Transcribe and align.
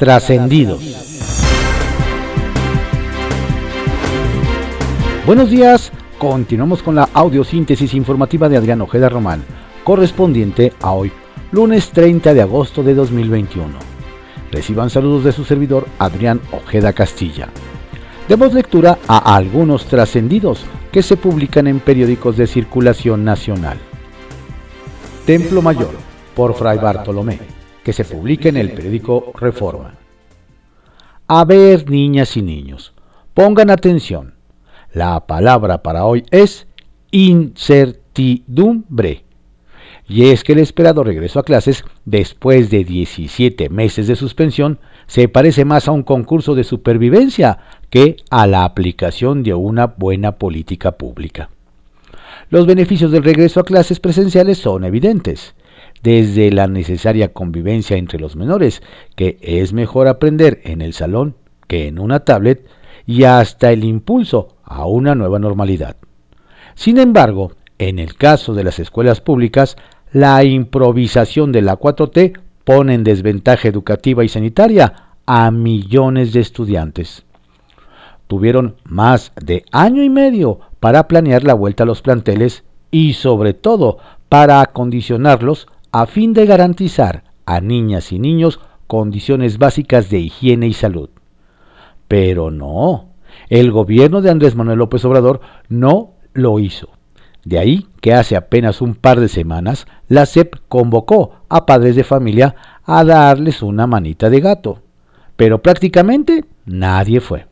Trascendidos. 0.00 0.80
Buenos 5.26 5.50
días, 5.50 5.92
continuamos 6.16 6.82
con 6.82 6.94
la 6.94 7.10
audiosíntesis 7.12 7.92
informativa 7.92 8.48
de 8.48 8.56
Adrián 8.56 8.80
Ojeda 8.80 9.10
Román, 9.10 9.44
correspondiente 9.84 10.72
a 10.80 10.92
hoy, 10.92 11.12
lunes 11.52 11.90
30 11.90 12.32
de 12.32 12.40
agosto 12.40 12.82
de 12.82 12.94
2021. 12.94 13.68
Reciban 14.50 14.88
saludos 14.88 15.22
de 15.24 15.32
su 15.32 15.44
servidor 15.44 15.86
Adrián 15.98 16.40
Ojeda 16.50 16.94
Castilla. 16.94 17.50
Demos 18.26 18.54
lectura 18.54 18.96
a 19.06 19.36
algunos 19.36 19.84
trascendidos 19.84 20.64
que 20.92 21.02
se 21.02 21.18
publican 21.18 21.66
en 21.66 21.78
periódicos 21.78 22.38
de 22.38 22.46
circulación 22.46 23.22
nacional. 23.22 23.76
Templo 25.26 25.60
Mayor, 25.60 25.92
por 26.34 26.54
Fray 26.54 26.78
Bartolomé, 26.78 27.59
que 27.84 27.92
se 27.92 28.04
publica 28.04 28.48
en 28.48 28.56
el 28.56 28.70
periódico 28.70 29.32
Reforma. 29.38 29.94
A 31.26 31.44
ver, 31.44 31.88
niñas 31.88 32.36
y 32.36 32.42
niños, 32.42 32.92
pongan 33.34 33.70
atención. 33.70 34.34
La 34.92 35.26
palabra 35.26 35.82
para 35.82 36.04
hoy 36.04 36.24
es 36.30 36.66
incertidumbre. 37.10 39.24
Y 40.08 40.30
es 40.30 40.42
que 40.42 40.54
el 40.54 40.58
esperado 40.58 41.04
regreso 41.04 41.38
a 41.38 41.44
clases, 41.44 41.84
después 42.04 42.70
de 42.70 42.82
17 42.82 43.68
meses 43.68 44.08
de 44.08 44.16
suspensión, 44.16 44.80
se 45.06 45.28
parece 45.28 45.64
más 45.64 45.86
a 45.86 45.92
un 45.92 46.02
concurso 46.02 46.56
de 46.56 46.64
supervivencia 46.64 47.58
que 47.90 48.16
a 48.28 48.48
la 48.48 48.64
aplicación 48.64 49.44
de 49.44 49.54
una 49.54 49.86
buena 49.86 50.32
política 50.32 50.90
pública. 50.92 51.50
Los 52.48 52.66
beneficios 52.66 53.12
del 53.12 53.22
regreso 53.22 53.60
a 53.60 53.64
clases 53.64 54.00
presenciales 54.00 54.58
son 54.58 54.82
evidentes, 54.82 55.54
desde 56.02 56.50
la 56.50 56.66
necesaria 56.66 57.32
convivencia 57.32 57.96
entre 57.96 58.18
los 58.18 58.36
menores, 58.36 58.82
que 59.16 59.38
es 59.40 59.72
mejor 59.72 60.08
aprender 60.08 60.60
en 60.64 60.80
el 60.80 60.92
salón 60.92 61.34
que 61.66 61.86
en 61.86 61.98
una 61.98 62.20
tablet, 62.20 62.66
y 63.06 63.24
hasta 63.24 63.72
el 63.72 63.84
impulso 63.84 64.56
a 64.64 64.86
una 64.86 65.14
nueva 65.14 65.38
normalidad. 65.38 65.96
Sin 66.74 66.98
embargo, 66.98 67.52
en 67.78 67.98
el 67.98 68.14
caso 68.14 68.54
de 68.54 68.64
las 68.64 68.78
escuelas 68.78 69.20
públicas, 69.20 69.76
la 70.12 70.42
improvisación 70.44 71.52
de 71.52 71.62
la 71.62 71.78
4T 71.78 72.38
pone 72.64 72.94
en 72.94 73.04
desventaja 73.04 73.68
educativa 73.68 74.24
y 74.24 74.28
sanitaria 74.28 74.94
a 75.26 75.50
millones 75.50 76.32
de 76.32 76.40
estudiantes. 76.40 77.24
Tuvieron 78.26 78.76
más 78.84 79.32
de 79.40 79.64
año 79.72 80.02
y 80.02 80.10
medio 80.10 80.60
para 80.78 81.08
planear 81.08 81.44
la 81.44 81.54
vuelta 81.54 81.84
a 81.84 81.86
los 81.86 82.02
planteles 82.02 82.64
y 82.90 83.14
sobre 83.14 83.54
todo 83.54 83.98
para 84.28 84.60
acondicionarlos 84.60 85.66
a 85.92 86.06
fin 86.06 86.32
de 86.32 86.46
garantizar 86.46 87.24
a 87.46 87.60
niñas 87.60 88.12
y 88.12 88.18
niños 88.18 88.60
condiciones 88.86 89.58
básicas 89.58 90.10
de 90.10 90.18
higiene 90.20 90.66
y 90.66 90.72
salud. 90.72 91.10
Pero 92.08 92.50
no, 92.50 93.08
el 93.48 93.70
gobierno 93.70 94.20
de 94.20 94.30
Andrés 94.30 94.54
Manuel 94.54 94.78
López 94.78 95.04
Obrador 95.04 95.40
no 95.68 96.12
lo 96.32 96.58
hizo. 96.58 96.88
De 97.44 97.58
ahí 97.58 97.86
que 98.00 98.12
hace 98.12 98.36
apenas 98.36 98.80
un 98.82 98.94
par 98.94 99.18
de 99.18 99.28
semanas 99.28 99.86
la 100.08 100.26
SEP 100.26 100.56
convocó 100.68 101.36
a 101.48 101.66
padres 101.66 101.96
de 101.96 102.04
familia 102.04 102.54
a 102.84 103.04
darles 103.04 103.62
una 103.62 103.86
manita 103.86 104.28
de 104.28 104.40
gato. 104.40 104.80
Pero 105.36 105.62
prácticamente 105.62 106.44
nadie 106.66 107.20
fue. 107.20 107.46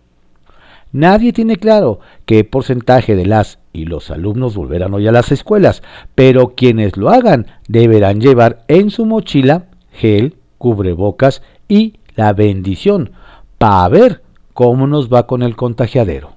Nadie 0.92 1.32
tiene 1.32 1.56
claro 1.56 2.00
qué 2.26 2.44
porcentaje 2.44 3.14
de 3.14 3.26
las 3.26 3.58
y 3.78 3.84
los 3.84 4.10
alumnos 4.10 4.56
volverán 4.56 4.92
hoy 4.92 5.06
a 5.06 5.12
las 5.12 5.30
escuelas, 5.30 5.82
pero 6.14 6.54
quienes 6.56 6.96
lo 6.96 7.10
hagan 7.10 7.46
deberán 7.68 8.20
llevar 8.20 8.64
en 8.66 8.90
su 8.90 9.06
mochila 9.06 9.66
gel, 9.92 10.36
cubrebocas 10.58 11.42
y 11.68 11.94
la 12.16 12.32
bendición 12.32 13.12
para 13.56 13.88
ver 13.88 14.22
cómo 14.52 14.86
nos 14.86 15.12
va 15.12 15.26
con 15.26 15.42
el 15.42 15.54
contagiadero. 15.54 16.32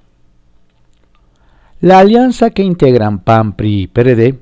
La 1.80 1.98
alianza 1.98 2.50
que 2.50 2.62
integran 2.62 3.18
PAN, 3.18 3.54
PRI 3.54 3.82
y 3.82 3.86
PRD, 3.88 4.38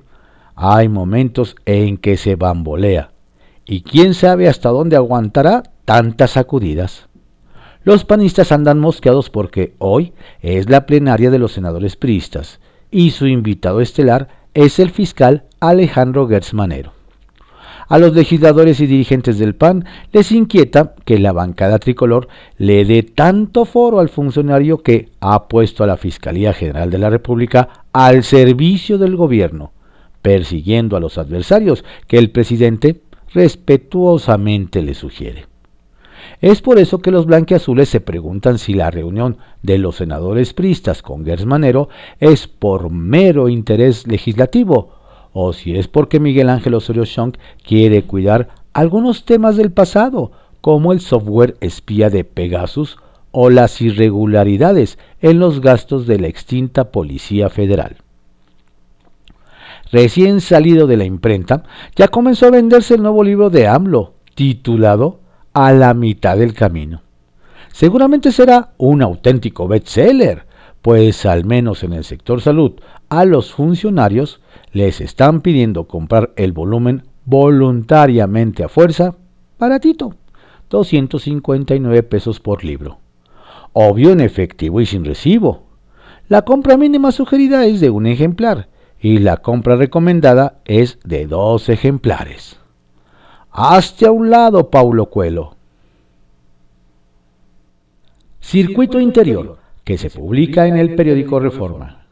hay 0.54 0.88
momentos 0.88 1.56
en 1.64 1.96
que 1.96 2.18
se 2.18 2.36
bambolea, 2.36 3.12
y 3.64 3.80
quién 3.80 4.12
sabe 4.12 4.46
hasta 4.46 4.68
dónde 4.68 4.96
aguantará 4.96 5.62
tantas 5.86 6.32
sacudidas. 6.32 7.08
Los 7.82 8.04
panistas 8.04 8.52
andan 8.52 8.78
mosqueados 8.78 9.30
porque 9.30 9.74
hoy 9.78 10.12
es 10.42 10.68
la 10.68 10.84
plenaria 10.84 11.30
de 11.30 11.38
los 11.38 11.52
senadores 11.52 11.96
priistas 11.96 12.59
y 12.90 13.10
su 13.10 13.26
invitado 13.26 13.80
estelar 13.80 14.28
es 14.54 14.78
el 14.78 14.90
fiscal 14.90 15.44
Alejandro 15.60 16.28
Gertz 16.28 16.54
Manero. 16.54 16.92
A 17.88 17.98
los 17.98 18.14
legisladores 18.14 18.78
y 18.78 18.86
dirigentes 18.86 19.38
del 19.40 19.56
PAN 19.56 19.84
les 20.12 20.30
inquieta 20.30 20.94
que 21.04 21.18
la 21.18 21.32
bancada 21.32 21.80
tricolor 21.80 22.28
le 22.56 22.84
dé 22.84 23.02
tanto 23.02 23.64
foro 23.64 23.98
al 23.98 24.08
funcionario 24.08 24.78
que 24.78 25.08
ha 25.18 25.48
puesto 25.48 25.82
a 25.82 25.88
la 25.88 25.96
Fiscalía 25.96 26.52
General 26.52 26.88
de 26.88 26.98
la 26.98 27.10
República 27.10 27.84
al 27.92 28.22
servicio 28.22 28.96
del 28.96 29.16
gobierno, 29.16 29.72
persiguiendo 30.22 30.96
a 30.96 31.00
los 31.00 31.18
adversarios 31.18 31.84
que 32.06 32.18
el 32.18 32.30
presidente 32.30 33.00
respetuosamente 33.34 34.82
le 34.82 34.94
sugiere. 34.94 35.49
Es 36.40 36.62
por 36.62 36.78
eso 36.78 37.00
que 37.00 37.10
los 37.10 37.26
blanquiazules 37.26 37.88
se 37.88 38.00
preguntan 38.00 38.58
si 38.58 38.74
la 38.74 38.90
reunión 38.90 39.38
de 39.62 39.78
los 39.78 39.96
senadores 39.96 40.54
pristas 40.54 41.02
con 41.02 41.24
Gersmanero 41.24 41.88
es 42.18 42.46
por 42.46 42.90
mero 42.90 43.48
interés 43.48 44.06
legislativo 44.06 45.00
o 45.32 45.52
si 45.52 45.76
es 45.76 45.88
porque 45.88 46.20
Miguel 46.20 46.48
Ángel 46.48 46.74
Osorio 46.74 47.04
Chong 47.04 47.36
quiere 47.62 48.02
cuidar 48.02 48.48
algunos 48.72 49.24
temas 49.24 49.56
del 49.56 49.72
pasado, 49.72 50.32
como 50.60 50.92
el 50.92 51.00
software 51.00 51.56
espía 51.60 52.10
de 52.10 52.24
Pegasus 52.24 52.98
o 53.32 53.50
las 53.50 53.80
irregularidades 53.80 54.98
en 55.20 55.38
los 55.38 55.60
gastos 55.60 56.06
de 56.06 56.18
la 56.18 56.26
extinta 56.26 56.90
Policía 56.90 57.48
Federal. 57.48 57.96
Recién 59.92 60.40
salido 60.40 60.86
de 60.86 60.96
la 60.96 61.04
imprenta, 61.04 61.64
ya 61.96 62.08
comenzó 62.08 62.46
a 62.46 62.50
venderse 62.50 62.94
el 62.94 63.02
nuevo 63.02 63.24
libro 63.24 63.50
de 63.50 63.66
AMLO, 63.66 64.14
titulado 64.34 65.20
a 65.52 65.72
la 65.72 65.94
mitad 65.94 66.36
del 66.36 66.54
camino. 66.54 67.02
Seguramente 67.72 68.32
será 68.32 68.70
un 68.78 69.02
auténtico 69.02 69.68
bestseller, 69.68 70.44
pues 70.82 71.26
al 71.26 71.44
menos 71.44 71.82
en 71.82 71.92
el 71.92 72.04
sector 72.04 72.40
salud 72.40 72.72
a 73.08 73.24
los 73.24 73.52
funcionarios 73.52 74.40
les 74.72 75.00
están 75.00 75.40
pidiendo 75.40 75.84
comprar 75.88 76.32
el 76.36 76.52
volumen 76.52 77.02
voluntariamente 77.24 78.64
a 78.64 78.68
fuerza, 78.68 79.16
baratito, 79.58 80.14
259 80.70 82.02
pesos 82.04 82.40
por 82.40 82.64
libro. 82.64 82.98
Obvio 83.72 84.12
en 84.12 84.20
efectivo 84.20 84.80
y 84.80 84.86
sin 84.86 85.04
recibo. 85.04 85.64
La 86.28 86.42
compra 86.42 86.76
mínima 86.76 87.12
sugerida 87.12 87.66
es 87.66 87.80
de 87.80 87.90
un 87.90 88.06
ejemplar 88.06 88.68
y 89.00 89.18
la 89.18 89.38
compra 89.38 89.76
recomendada 89.76 90.60
es 90.64 90.98
de 91.04 91.26
dos 91.26 91.68
ejemplares. 91.68 92.59
Hazte 93.52 94.06
a 94.06 94.12
un 94.12 94.30
lado, 94.30 94.70
Paulo 94.70 95.06
Cuelo. 95.06 95.56
Circuito 98.40 99.00
Interior, 99.00 99.58
que 99.82 99.98
se 99.98 100.08
publica 100.08 100.68
en 100.68 100.76
el 100.76 100.94
periódico 100.94 101.40
Reforma. 101.40 102.04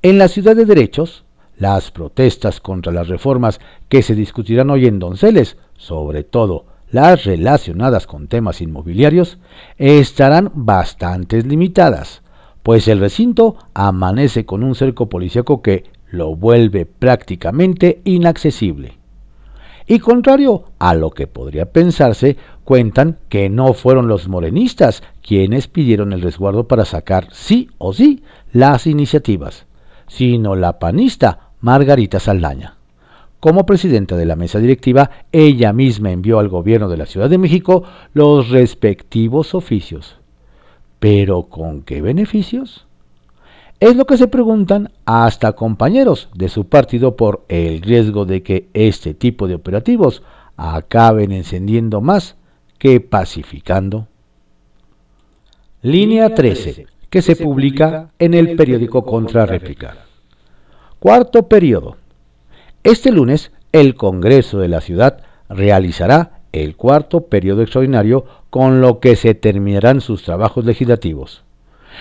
En 0.00 0.16
la 0.16 0.28
ciudad 0.28 0.54
de 0.54 0.64
Derechos, 0.64 1.24
las 1.56 1.90
protestas 1.90 2.60
contra 2.60 2.92
las 2.92 3.08
reformas 3.08 3.60
que 3.88 4.02
se 4.02 4.14
discutirán 4.14 4.70
hoy 4.70 4.86
en 4.86 5.00
Donceles, 5.00 5.56
sobre 5.76 6.22
todo 6.22 6.66
las 6.88 7.24
relacionadas 7.24 8.06
con 8.06 8.28
temas 8.28 8.60
inmobiliarios, 8.60 9.38
estarán 9.76 10.52
bastante 10.54 11.42
limitadas, 11.42 12.22
pues 12.62 12.86
el 12.86 13.00
recinto 13.00 13.56
amanece 13.74 14.46
con 14.46 14.62
un 14.62 14.76
cerco 14.76 15.08
policíaco 15.08 15.62
que 15.62 15.84
lo 16.10 16.36
vuelve 16.36 16.86
prácticamente 16.86 18.00
inaccesible. 18.04 19.03
Y 19.86 19.98
contrario 19.98 20.64
a 20.78 20.94
lo 20.94 21.10
que 21.10 21.26
podría 21.26 21.66
pensarse, 21.66 22.36
cuentan 22.64 23.18
que 23.28 23.50
no 23.50 23.74
fueron 23.74 24.08
los 24.08 24.28
morenistas 24.28 25.02
quienes 25.22 25.68
pidieron 25.68 26.12
el 26.12 26.22
resguardo 26.22 26.66
para 26.66 26.86
sacar 26.86 27.28
sí 27.32 27.68
o 27.76 27.92
sí 27.92 28.22
las 28.52 28.86
iniciativas, 28.86 29.66
sino 30.06 30.56
la 30.56 30.78
panista 30.78 31.50
Margarita 31.60 32.18
Saldaña. 32.18 32.76
Como 33.40 33.66
presidenta 33.66 34.16
de 34.16 34.24
la 34.24 34.36
mesa 34.36 34.58
directiva, 34.58 35.10
ella 35.30 35.74
misma 35.74 36.10
envió 36.10 36.38
al 36.38 36.48
gobierno 36.48 36.88
de 36.88 36.96
la 36.96 37.04
Ciudad 37.04 37.28
de 37.28 37.36
México 37.36 37.84
los 38.14 38.48
respectivos 38.48 39.54
oficios. 39.54 40.16
¿Pero 40.98 41.42
con 41.42 41.82
qué 41.82 42.00
beneficios? 42.00 42.86
Es 43.84 43.96
lo 43.96 44.06
que 44.06 44.16
se 44.16 44.28
preguntan 44.28 44.92
hasta 45.04 45.52
compañeros 45.52 46.30
de 46.34 46.48
su 46.48 46.68
partido 46.68 47.16
por 47.16 47.44
el 47.50 47.82
riesgo 47.82 48.24
de 48.24 48.42
que 48.42 48.70
este 48.72 49.12
tipo 49.12 49.46
de 49.46 49.56
operativos 49.56 50.22
acaben 50.56 51.32
encendiendo 51.32 52.00
más 52.00 52.36
que 52.78 53.00
pacificando. 53.00 54.08
Línea 55.82 56.34
13, 56.34 56.86
que 57.10 57.20
se 57.20 57.36
publica 57.36 58.08
en 58.18 58.32
el 58.32 58.56
periódico 58.56 59.04
Contrarréplica. 59.04 60.06
Cuarto 60.98 61.46
periodo. 61.46 61.98
Este 62.84 63.12
lunes, 63.12 63.52
el 63.70 63.96
Congreso 63.96 64.60
de 64.60 64.68
la 64.68 64.80
Ciudad 64.80 65.20
realizará 65.50 66.40
el 66.52 66.74
cuarto 66.74 67.26
periodo 67.26 67.60
extraordinario 67.60 68.24
con 68.48 68.80
lo 68.80 68.98
que 68.98 69.14
se 69.14 69.34
terminarán 69.34 70.00
sus 70.00 70.22
trabajos 70.22 70.64
legislativos. 70.64 71.43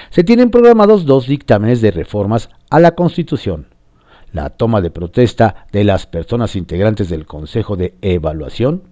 Se 0.09 0.23
tienen 0.23 0.49
programados 0.49 1.05
dos 1.05 1.27
dictámenes 1.27 1.81
de 1.81 1.91
reformas 1.91 2.49
a 2.69 2.79
la 2.79 2.91
Constitución. 2.95 3.67
La 4.31 4.49
toma 4.49 4.81
de 4.81 4.89
protesta 4.89 5.67
de 5.71 5.83
las 5.83 6.07
personas 6.07 6.55
integrantes 6.55 7.09
del 7.09 7.25
Consejo 7.25 7.75
de 7.75 7.95
Evaluación, 8.01 8.83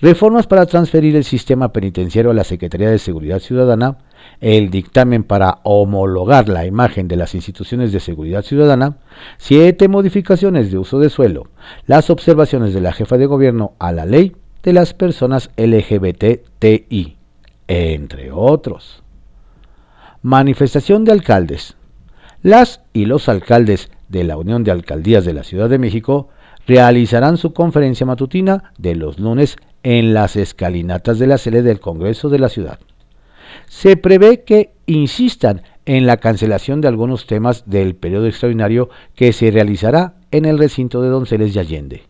reformas 0.00 0.46
para 0.46 0.66
transferir 0.66 1.16
el 1.16 1.24
sistema 1.24 1.72
penitenciario 1.72 2.30
a 2.30 2.34
la 2.34 2.44
Secretaría 2.44 2.90
de 2.90 2.98
Seguridad 2.98 3.38
Ciudadana, 3.38 3.98
el 4.40 4.70
dictamen 4.70 5.24
para 5.24 5.58
homologar 5.62 6.48
la 6.48 6.66
imagen 6.66 7.08
de 7.08 7.16
las 7.16 7.34
instituciones 7.34 7.92
de 7.92 8.00
seguridad 8.00 8.42
ciudadana, 8.42 8.98
siete 9.38 9.88
modificaciones 9.88 10.70
de 10.70 10.78
uso 10.78 10.98
de 10.98 11.10
suelo, 11.10 11.48
las 11.86 12.10
observaciones 12.10 12.74
de 12.74 12.80
la 12.80 12.92
jefa 12.92 13.18
de 13.18 13.26
gobierno 13.26 13.72
a 13.78 13.92
la 13.92 14.06
ley 14.06 14.36
de 14.62 14.72
las 14.72 14.94
personas 14.94 15.50
LGBTI, 15.56 17.16
entre 17.68 18.30
otros. 18.32 19.01
Manifestación 20.24 21.04
de 21.04 21.10
alcaldes. 21.10 21.74
Las 22.42 22.80
y 22.92 23.06
los 23.06 23.28
alcaldes 23.28 23.90
de 24.08 24.22
la 24.22 24.36
Unión 24.36 24.62
de 24.62 24.70
Alcaldías 24.70 25.24
de 25.24 25.32
la 25.32 25.42
Ciudad 25.42 25.68
de 25.68 25.80
México 25.80 26.28
realizarán 26.64 27.36
su 27.36 27.52
conferencia 27.52 28.06
matutina 28.06 28.72
de 28.78 28.94
los 28.94 29.18
lunes 29.18 29.56
en 29.82 30.14
las 30.14 30.36
escalinatas 30.36 31.18
de 31.18 31.26
la 31.26 31.38
sede 31.38 31.62
del 31.62 31.80
Congreso 31.80 32.28
de 32.28 32.38
la 32.38 32.48
Ciudad. 32.48 32.78
Se 33.66 33.96
prevé 33.96 34.44
que 34.44 34.70
insistan 34.86 35.62
en 35.86 36.06
la 36.06 36.18
cancelación 36.18 36.80
de 36.80 36.86
algunos 36.86 37.26
temas 37.26 37.64
del 37.66 37.96
periodo 37.96 38.28
extraordinario 38.28 38.90
que 39.16 39.32
se 39.32 39.50
realizará 39.50 40.14
en 40.30 40.44
el 40.44 40.56
recinto 40.56 41.02
de 41.02 41.08
Donceles 41.08 41.56
y 41.56 41.58
Allende. 41.58 42.04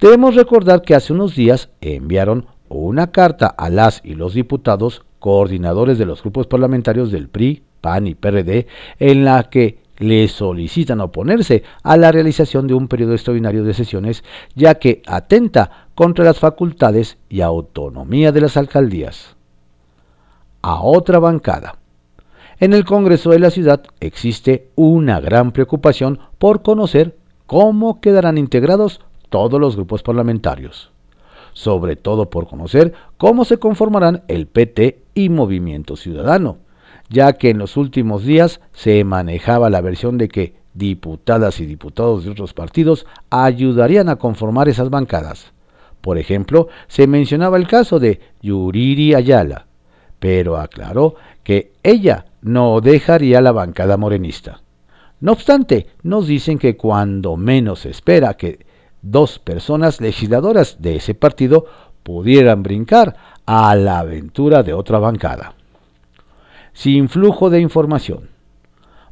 Debemos 0.00 0.36
recordar 0.36 0.82
que 0.82 0.94
hace 0.94 1.12
unos 1.12 1.34
días 1.34 1.70
enviaron 1.80 2.46
una 2.68 3.10
carta 3.10 3.48
a 3.48 3.68
las 3.68 4.00
y 4.04 4.14
los 4.14 4.32
diputados 4.32 5.02
coordinadores 5.22 5.98
de 5.98 6.04
los 6.04 6.20
grupos 6.20 6.48
parlamentarios 6.48 7.12
del 7.12 7.28
PRI, 7.28 7.62
PAN 7.80 8.08
y 8.08 8.16
PRD, 8.16 8.66
en 8.98 9.24
la 9.24 9.44
que 9.44 9.78
le 9.98 10.26
solicitan 10.26 11.00
oponerse 11.00 11.62
a 11.84 11.96
la 11.96 12.10
realización 12.10 12.66
de 12.66 12.74
un 12.74 12.88
periodo 12.88 13.12
extraordinario 13.12 13.62
de 13.62 13.72
sesiones, 13.72 14.24
ya 14.56 14.74
que 14.74 15.00
atenta 15.06 15.86
contra 15.94 16.24
las 16.24 16.40
facultades 16.40 17.18
y 17.28 17.40
autonomía 17.40 18.32
de 18.32 18.40
las 18.40 18.56
alcaldías. 18.56 19.36
A 20.60 20.82
otra 20.82 21.20
bancada. 21.20 21.76
En 22.58 22.72
el 22.72 22.84
Congreso 22.84 23.30
de 23.30 23.38
la 23.38 23.50
Ciudad 23.50 23.84
existe 24.00 24.70
una 24.74 25.20
gran 25.20 25.52
preocupación 25.52 26.18
por 26.38 26.62
conocer 26.62 27.16
cómo 27.46 28.00
quedarán 28.00 28.38
integrados 28.38 29.00
todos 29.28 29.60
los 29.60 29.76
grupos 29.76 30.02
parlamentarios, 30.02 30.90
sobre 31.52 31.96
todo 31.96 32.30
por 32.30 32.46
conocer 32.46 32.92
cómo 33.16 33.44
se 33.44 33.58
conformarán 33.58 34.22
el 34.28 34.46
PT 34.46 35.02
y 35.14 35.28
Movimiento 35.28 35.96
Ciudadano, 35.96 36.58
ya 37.08 37.34
que 37.34 37.50
en 37.50 37.58
los 37.58 37.76
últimos 37.76 38.24
días 38.24 38.60
se 38.72 39.04
manejaba 39.04 39.70
la 39.70 39.80
versión 39.80 40.18
de 40.18 40.28
que 40.28 40.54
diputadas 40.74 41.60
y 41.60 41.66
diputados 41.66 42.24
de 42.24 42.30
otros 42.30 42.54
partidos 42.54 43.06
ayudarían 43.30 44.08
a 44.08 44.16
conformar 44.16 44.68
esas 44.68 44.90
bancadas. 44.90 45.52
Por 46.00 46.18
ejemplo, 46.18 46.68
se 46.88 47.06
mencionaba 47.06 47.56
el 47.56 47.68
caso 47.68 48.00
de 48.00 48.20
Yuriri 48.40 49.14
Ayala, 49.14 49.66
pero 50.18 50.56
aclaró 50.56 51.14
que 51.44 51.72
ella 51.82 52.26
no 52.40 52.80
dejaría 52.80 53.40
la 53.40 53.52
bancada 53.52 53.96
morenista. 53.96 54.62
No 55.20 55.32
obstante, 55.32 55.86
nos 56.02 56.26
dicen 56.26 56.58
que 56.58 56.76
cuando 56.76 57.36
menos 57.36 57.86
espera 57.86 58.34
que 58.34 58.66
dos 59.02 59.38
personas 59.38 60.00
legisladoras 60.00 60.80
de 60.80 60.96
ese 60.96 61.14
partido 61.14 61.66
pudieran 62.02 62.62
brincar 62.62 63.16
a 63.46 63.74
la 63.74 63.98
aventura 63.98 64.62
de 64.62 64.72
otra 64.72 64.98
bancada. 64.98 65.54
Sin 66.72 67.08
flujo 67.08 67.50
de 67.50 67.60
información. 67.60 68.30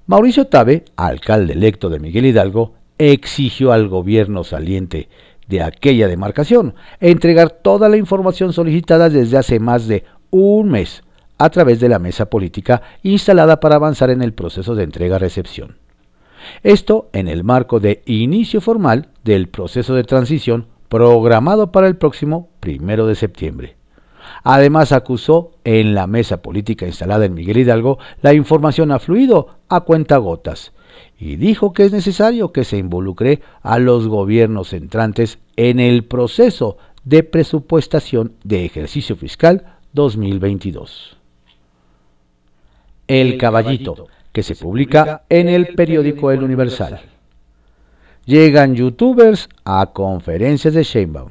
Mauricio 0.07 0.47
Tabe, 0.47 0.85
alcalde 0.97 1.53
electo 1.53 1.89
de 1.89 2.01
Miguel 2.01 2.27
Hidalgo, 2.27 2.75
exigió 2.99 3.73
al 3.73 3.89
gobierno 3.89 4.45
saliente 4.45 5.09
de 5.49 5.63
aquella 5.63 6.07
demarcación 6.07 6.75
entregar 7.01 7.51
toda 7.51 7.89
la 7.89 7.97
información 7.97 8.53
solicitada 8.53 9.09
desde 9.09 9.37
hace 9.37 9.59
más 9.59 9.87
de 9.89 10.05
un 10.31 10.71
mes 10.71 11.03
a 11.39 11.51
través 11.51 11.81
de 11.81 11.89
la 11.89 11.99
mesa 11.99 12.27
política 12.27 12.83
instalada 13.03 13.61
para 13.61 13.77
avanzar 13.77 14.11
en 14.11 14.23
el 14.23 14.33
proceso 14.33 14.75
de 14.75 14.85
entrega-recepción. 14.85 15.80
Esto 16.63 17.09
en 17.13 17.29
el 17.29 17.45
marco 17.45 17.81
de 17.81 18.03
inicio 18.07 18.61
formal 18.61 19.09
del 19.25 19.49
proceso 19.49 19.95
de 19.95 20.05
transición 20.05 20.67
programado 20.89 21.73
para 21.73 21.87
el 21.87 21.97
próximo 21.97 22.51
primero 22.61 23.07
de 23.07 23.15
septiembre. 23.15 23.77
Además 24.43 24.93
acusó 24.93 25.53
en 25.65 25.95
la 25.95 26.07
mesa 26.07 26.43
política 26.43 26.87
instalada 26.87 27.25
en 27.25 27.35
Miguel 27.35 27.59
Hidalgo 27.59 27.99
la 28.23 28.35
información 28.35 28.93
ha 28.93 28.99
fluido 28.99 29.59
a 29.69 29.81
cuentagotas 29.81 30.73
y 31.19 31.37
dijo 31.37 31.73
que 31.73 31.85
es 31.85 31.93
necesario 31.93 32.53
que 32.53 32.65
se 32.65 32.79
involucre 32.79 33.41
a 33.63 33.79
los 33.79 34.09
gobiernos 34.09 34.73
entrantes 34.73 35.39
en 35.57 35.81
el 35.81 36.05
proceso 36.05 36.79
de 37.05 37.23
presupuestación 37.23 38.35
de 38.45 38.65
ejercicio 38.65 39.17
fiscal 39.17 39.77
2022. 39.93 41.17
El 43.07 43.39
caballito 43.39 44.07
que 44.33 44.43
se 44.43 44.55
publica 44.55 45.23
en 45.29 45.49
el 45.49 45.75
periódico 45.75 46.31
El 46.31 46.43
Universal. 46.43 47.01
Llegan 48.27 48.75
youtubers 48.75 49.49
a 49.65 49.87
conferencias 49.93 50.75
de 50.75 50.83
Sheinbaum. 50.83 51.31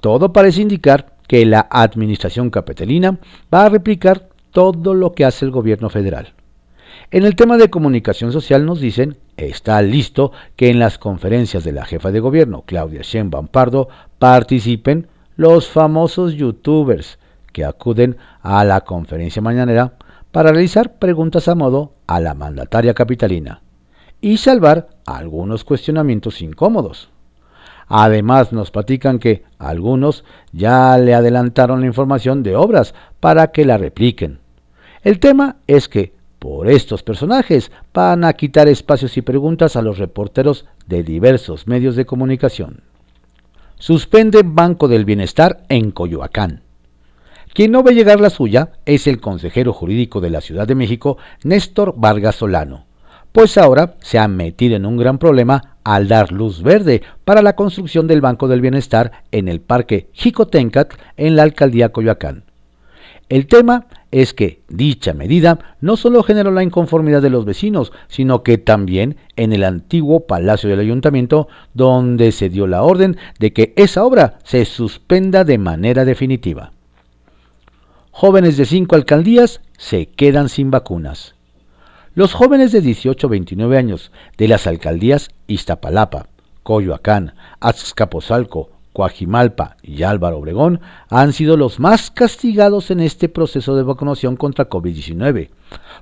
Todo 0.00 0.32
parece 0.32 0.62
indicar 0.62 1.14
que 1.28 1.44
la 1.44 1.66
administración 1.70 2.50
capitalina 2.50 3.18
va 3.52 3.64
a 3.64 3.68
replicar 3.68 4.28
todo 4.50 4.94
lo 4.94 5.12
que 5.12 5.24
hace 5.24 5.44
el 5.44 5.50
gobierno 5.50 5.90
federal. 5.90 6.32
En 7.10 7.24
el 7.24 7.36
tema 7.36 7.58
de 7.58 7.70
comunicación 7.70 8.32
social 8.32 8.64
nos 8.64 8.80
dicen, 8.80 9.18
está 9.36 9.82
listo 9.82 10.32
que 10.56 10.70
en 10.70 10.78
las 10.78 10.98
conferencias 10.98 11.62
de 11.64 11.72
la 11.72 11.84
jefa 11.84 12.10
de 12.10 12.20
gobierno, 12.20 12.64
Claudia 12.66 13.02
Sheinbaum 13.02 13.48
Pardo, 13.48 13.88
participen 14.18 15.08
los 15.36 15.68
famosos 15.68 16.34
youtubers 16.34 17.18
que 17.52 17.64
acuden 17.64 18.16
a 18.40 18.64
la 18.64 18.80
conferencia 18.82 19.42
mañanera 19.42 19.94
para 20.32 20.50
realizar 20.50 20.94
preguntas 20.98 21.46
a 21.46 21.54
modo 21.54 21.92
a 22.06 22.18
la 22.20 22.34
mandataria 22.34 22.94
capitalina 22.94 23.62
y 24.20 24.38
salvar 24.38 24.88
algunos 25.06 25.64
cuestionamientos 25.64 26.42
incómodos. 26.42 27.10
Además 27.86 28.52
nos 28.52 28.70
platican 28.70 29.18
que 29.18 29.44
algunos 29.58 30.24
ya 30.52 30.96
le 30.96 31.14
adelantaron 31.14 31.80
la 31.80 31.86
información 31.86 32.42
de 32.42 32.56
obras 32.56 32.94
para 33.20 33.48
que 33.48 33.66
la 33.66 33.76
repliquen. 33.76 34.38
El 35.02 35.18
tema 35.18 35.56
es 35.66 35.88
que 35.88 36.14
por 36.38 36.68
estos 36.68 37.02
personajes 37.02 37.70
van 37.92 38.24
a 38.24 38.32
quitar 38.32 38.66
espacios 38.68 39.16
y 39.16 39.22
preguntas 39.22 39.76
a 39.76 39.82
los 39.82 39.98
reporteros 39.98 40.64
de 40.86 41.02
diversos 41.02 41.66
medios 41.66 41.94
de 41.94 42.06
comunicación. 42.06 42.82
Suspende 43.76 44.42
Banco 44.44 44.88
del 44.88 45.04
Bienestar 45.04 45.64
en 45.68 45.90
Coyoacán. 45.90 46.62
Quien 47.54 47.70
no 47.70 47.82
ve 47.82 47.94
llegar 47.94 48.18
la 48.18 48.30
suya 48.30 48.70
es 48.86 49.06
el 49.06 49.20
consejero 49.20 49.74
jurídico 49.74 50.22
de 50.22 50.30
la 50.30 50.40
Ciudad 50.40 50.66
de 50.66 50.74
México, 50.74 51.18
Néstor 51.44 51.92
Vargas 51.98 52.36
Solano, 52.36 52.86
pues 53.32 53.58
ahora 53.58 53.96
se 54.00 54.18
ha 54.18 54.26
metido 54.26 54.74
en 54.74 54.86
un 54.86 54.96
gran 54.96 55.18
problema 55.18 55.76
al 55.84 56.08
dar 56.08 56.32
luz 56.32 56.62
verde 56.62 57.02
para 57.26 57.42
la 57.42 57.54
construcción 57.54 58.06
del 58.06 58.22
Banco 58.22 58.48
del 58.48 58.62
Bienestar 58.62 59.12
en 59.32 59.48
el 59.48 59.60
Parque 59.60 60.08
Jicotencat 60.12 60.94
en 61.18 61.36
la 61.36 61.42
alcaldía 61.42 61.90
Coyoacán. 61.90 62.44
El 63.28 63.46
tema 63.46 63.86
es 64.10 64.32
que 64.32 64.62
dicha 64.68 65.12
medida 65.12 65.58
no 65.82 65.98
solo 65.98 66.22
generó 66.22 66.52
la 66.52 66.62
inconformidad 66.62 67.20
de 67.20 67.30
los 67.30 67.44
vecinos, 67.44 67.92
sino 68.08 68.42
que 68.42 68.56
también 68.56 69.16
en 69.36 69.52
el 69.52 69.64
antiguo 69.64 70.20
Palacio 70.26 70.70
del 70.70 70.80
Ayuntamiento, 70.80 71.48
donde 71.74 72.32
se 72.32 72.48
dio 72.48 72.66
la 72.66 72.82
orden 72.82 73.18
de 73.38 73.52
que 73.52 73.74
esa 73.76 74.04
obra 74.04 74.38
se 74.42 74.64
suspenda 74.64 75.44
de 75.44 75.58
manera 75.58 76.06
definitiva 76.06 76.72
jóvenes 78.12 78.58
de 78.58 78.66
cinco 78.66 78.94
alcaldías 78.94 79.60
se 79.78 80.06
quedan 80.06 80.48
sin 80.48 80.70
vacunas. 80.70 81.34
Los 82.14 82.34
jóvenes 82.34 82.70
de 82.70 82.82
18 82.82 83.26
a 83.26 83.30
29 83.30 83.78
años 83.78 84.12
de 84.36 84.48
las 84.48 84.66
alcaldías 84.66 85.30
Iztapalapa, 85.46 86.26
Coyoacán, 86.62 87.34
Azcapotzalco, 87.58 88.70
Coajimalpa 88.92 89.78
y 89.82 90.02
Álvaro 90.02 90.38
Obregón 90.38 90.80
han 91.08 91.32
sido 91.32 91.56
los 91.56 91.80
más 91.80 92.10
castigados 92.10 92.90
en 92.90 93.00
este 93.00 93.30
proceso 93.30 93.74
de 93.74 93.82
vacunación 93.82 94.36
contra 94.36 94.68
COVID-19, 94.68 95.48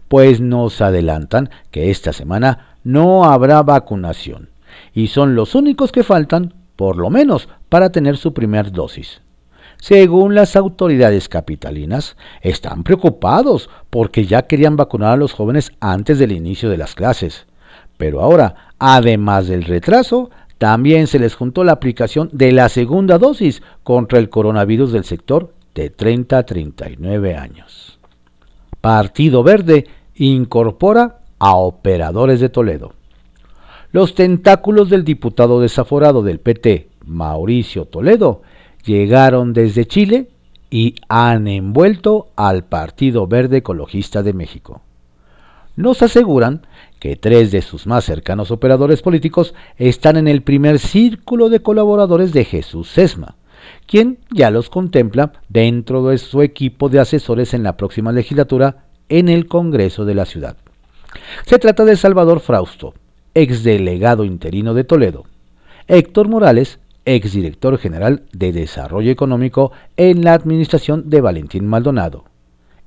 pues 0.08 0.40
nos 0.40 0.80
adelantan 0.80 1.48
que 1.70 1.90
esta 1.90 2.12
semana 2.12 2.74
no 2.82 3.24
habrá 3.24 3.62
vacunación 3.62 4.50
y 4.92 5.06
son 5.06 5.36
los 5.36 5.54
únicos 5.54 5.92
que 5.92 6.02
faltan, 6.02 6.54
por 6.74 6.96
lo 6.96 7.08
menos, 7.08 7.48
para 7.68 7.92
tener 7.92 8.16
su 8.16 8.34
primer 8.34 8.72
dosis. 8.72 9.20
Según 9.80 10.34
las 10.34 10.56
autoridades 10.56 11.28
capitalinas, 11.28 12.16
están 12.42 12.84
preocupados 12.84 13.70
porque 13.88 14.26
ya 14.26 14.42
querían 14.42 14.76
vacunar 14.76 15.12
a 15.12 15.16
los 15.16 15.32
jóvenes 15.32 15.72
antes 15.80 16.18
del 16.18 16.32
inicio 16.32 16.68
de 16.68 16.76
las 16.76 16.94
clases. 16.94 17.46
Pero 17.96 18.20
ahora, 18.20 18.72
además 18.78 19.48
del 19.48 19.64
retraso, 19.64 20.30
también 20.58 21.06
se 21.06 21.18
les 21.18 21.34
juntó 21.34 21.64
la 21.64 21.72
aplicación 21.72 22.28
de 22.32 22.52
la 22.52 22.68
segunda 22.68 23.16
dosis 23.16 23.62
contra 23.82 24.18
el 24.18 24.28
coronavirus 24.28 24.92
del 24.92 25.04
sector 25.04 25.54
de 25.74 25.88
30 25.88 26.36
a 26.36 26.42
39 26.44 27.34
años. 27.34 27.98
Partido 28.82 29.42
Verde 29.42 29.86
incorpora 30.14 31.20
a 31.38 31.56
operadores 31.56 32.40
de 32.40 32.50
Toledo. 32.50 32.92
Los 33.92 34.14
tentáculos 34.14 34.90
del 34.90 35.04
diputado 35.04 35.60
desaforado 35.60 36.22
del 36.22 36.40
PT, 36.40 36.90
Mauricio 37.06 37.86
Toledo, 37.86 38.42
llegaron 38.84 39.52
desde 39.52 39.86
Chile 39.86 40.28
y 40.70 40.94
han 41.08 41.48
envuelto 41.48 42.28
al 42.36 42.64
Partido 42.64 43.26
Verde 43.26 43.58
Ecologista 43.58 44.22
de 44.22 44.32
México. 44.32 44.82
Nos 45.76 46.02
aseguran 46.02 46.66
que 46.98 47.16
tres 47.16 47.50
de 47.50 47.62
sus 47.62 47.86
más 47.86 48.04
cercanos 48.04 48.50
operadores 48.50 49.02
políticos 49.02 49.54
están 49.78 50.16
en 50.16 50.28
el 50.28 50.42
primer 50.42 50.78
círculo 50.78 51.48
de 51.48 51.60
colaboradores 51.60 52.32
de 52.32 52.44
Jesús 52.44 52.88
Sesma, 52.90 53.36
quien 53.86 54.18
ya 54.30 54.50
los 54.50 54.70
contempla 54.70 55.32
dentro 55.48 56.06
de 56.06 56.18
su 56.18 56.42
equipo 56.42 56.88
de 56.88 57.00
asesores 57.00 57.54
en 57.54 57.62
la 57.62 57.76
próxima 57.76 58.12
legislatura 58.12 58.84
en 59.08 59.28
el 59.28 59.46
Congreso 59.46 60.04
de 60.04 60.14
la 60.14 60.26
ciudad. 60.26 60.56
Se 61.46 61.58
trata 61.58 61.84
de 61.84 61.96
Salvador 61.96 62.40
Frausto, 62.40 62.94
exdelegado 63.34 64.24
interino 64.24 64.74
de 64.74 64.84
Toledo, 64.84 65.24
Héctor 65.88 66.28
Morales, 66.28 66.78
exdirector 67.14 67.78
general 67.78 68.22
de 68.32 68.52
Desarrollo 68.52 69.10
Económico 69.10 69.72
en 69.96 70.24
la 70.24 70.34
administración 70.34 71.10
de 71.10 71.20
Valentín 71.20 71.66
Maldonado, 71.66 72.24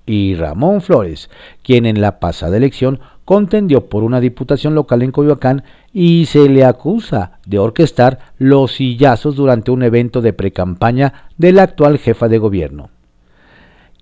y 0.06 0.36
Ramón 0.36 0.82
Flores, 0.82 1.30
quien 1.62 1.86
en 1.86 2.02
la 2.02 2.20
pasada 2.20 2.58
elección 2.58 3.00
contendió 3.26 3.88
por 3.88 4.04
una 4.04 4.20
diputación 4.20 4.76
local 4.76 5.02
en 5.02 5.12
Coyoacán 5.12 5.64
y 5.94 6.26
se 6.26 6.50
le 6.50 6.66
acusa 6.66 7.40
de 7.46 7.60
orquestar 7.60 8.20
los 8.38 8.74
sillazos 8.74 9.36
durante 9.36 9.72
un 9.72 9.84
evento 9.84 10.22
de 10.22 10.34
precampaña 10.34 11.30
de 11.38 11.54
la 11.54 11.64
actual 11.64 12.00
jefa 12.00 12.28
de 12.28 12.38
gobierno. 12.38 12.90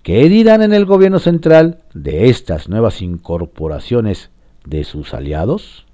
¿Qué 0.02 0.28
dirán 0.28 0.62
en 0.62 0.72
el 0.72 0.84
gobierno 0.84 1.20
central 1.20 1.82
de 1.94 2.28
estas 2.28 2.68
nuevas 2.68 3.02
incorporaciones 3.02 4.30
de 4.64 4.82
sus 4.82 5.14
aliados? 5.14 5.86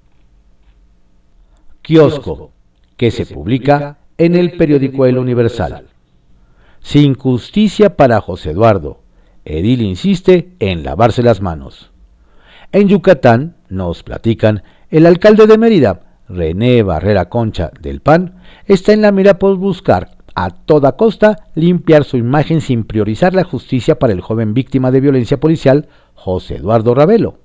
Kiosco, 1.83 2.51
que 2.97 3.11
se 3.11 3.27
publica 3.27 3.98
en 4.19 4.35
el 4.35 4.51
periódico 4.51 5.05
El 5.05 5.17
Universal. 5.17 5.85
Sin 6.81 7.15
justicia 7.15 7.95
para 7.95 8.19
José 8.19 8.51
Eduardo, 8.51 8.99
Edil 9.45 9.81
insiste 9.81 10.51
en 10.59 10.83
lavarse 10.83 11.23
las 11.23 11.41
manos. 11.41 11.91
En 12.73 12.89
Yucatán, 12.89 13.55
nos 13.69 14.03
platican, 14.03 14.63
el 14.89 15.05
alcalde 15.05 15.47
de 15.47 15.57
Mérida, 15.57 16.01
René 16.27 16.83
Barrera 16.83 17.29
Concha 17.29 17.71
del 17.79 18.01
PAN, 18.01 18.35
está 18.65 18.91
en 18.91 19.01
la 19.01 19.13
mira 19.13 19.39
por 19.39 19.55
buscar 19.55 20.17
a 20.35 20.49
toda 20.49 20.97
costa 20.97 21.47
limpiar 21.55 22.03
su 22.03 22.17
imagen 22.17 22.59
sin 22.59 22.83
priorizar 22.83 23.33
la 23.33 23.45
justicia 23.45 23.99
para 23.99 24.11
el 24.11 24.19
joven 24.19 24.53
víctima 24.53 24.91
de 24.91 24.99
violencia 24.99 25.39
policial, 25.39 25.87
José 26.13 26.57
Eduardo 26.57 26.93
Ravelo. 26.93 27.39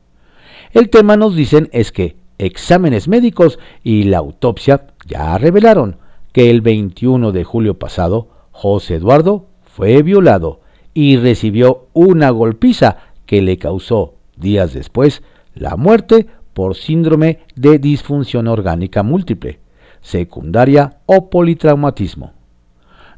El 0.72 0.90
tema 0.90 1.16
nos 1.16 1.36
dicen 1.36 1.68
es 1.72 1.92
que 1.92 2.16
exámenes 2.38 3.06
médicos 3.06 3.60
y 3.84 4.04
la 4.04 4.18
autopsia 4.18 4.88
ya 5.06 5.38
revelaron 5.38 5.98
que 6.34 6.50
el 6.50 6.62
21 6.62 7.30
de 7.30 7.44
julio 7.44 7.78
pasado 7.78 8.28
José 8.50 8.96
Eduardo 8.96 9.46
fue 9.62 10.02
violado 10.02 10.60
y 10.92 11.16
recibió 11.16 11.86
una 11.92 12.30
golpiza 12.30 12.96
que 13.24 13.40
le 13.40 13.56
causó 13.56 14.16
días 14.36 14.74
después 14.74 15.22
la 15.54 15.76
muerte 15.76 16.26
por 16.52 16.74
síndrome 16.74 17.38
de 17.54 17.78
disfunción 17.78 18.48
orgánica 18.48 19.04
múltiple, 19.04 19.60
secundaria 20.00 20.98
o 21.06 21.30
politraumatismo. 21.30 22.32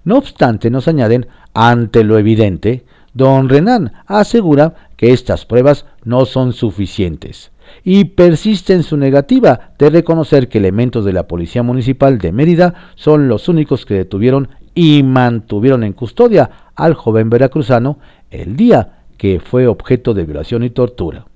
No 0.04 0.18
obstante, 0.18 0.70
nos 0.70 0.86
añaden, 0.86 1.26
ante 1.54 2.04
lo 2.04 2.18
evidente, 2.18 2.84
don 3.14 3.48
Renan 3.48 3.94
asegura 4.04 4.90
que 4.96 5.14
estas 5.14 5.46
pruebas 5.46 5.86
no 6.04 6.26
son 6.26 6.52
suficientes 6.52 7.50
y 7.84 8.04
persiste 8.04 8.72
en 8.72 8.82
su 8.82 8.96
negativa 8.96 9.72
de 9.78 9.90
reconocer 9.90 10.48
que 10.48 10.58
elementos 10.58 11.04
de 11.04 11.12
la 11.12 11.26
Policía 11.26 11.62
Municipal 11.62 12.18
de 12.18 12.32
Mérida 12.32 12.74
son 12.94 13.28
los 13.28 13.48
únicos 13.48 13.86
que 13.86 13.94
detuvieron 13.94 14.48
y 14.74 15.02
mantuvieron 15.02 15.84
en 15.84 15.92
custodia 15.92 16.50
al 16.74 16.94
joven 16.94 17.30
veracruzano 17.30 17.98
el 18.30 18.56
día 18.56 19.04
que 19.16 19.40
fue 19.40 19.66
objeto 19.66 20.14
de 20.14 20.24
violación 20.24 20.62
y 20.62 20.70
tortura. 20.70 21.26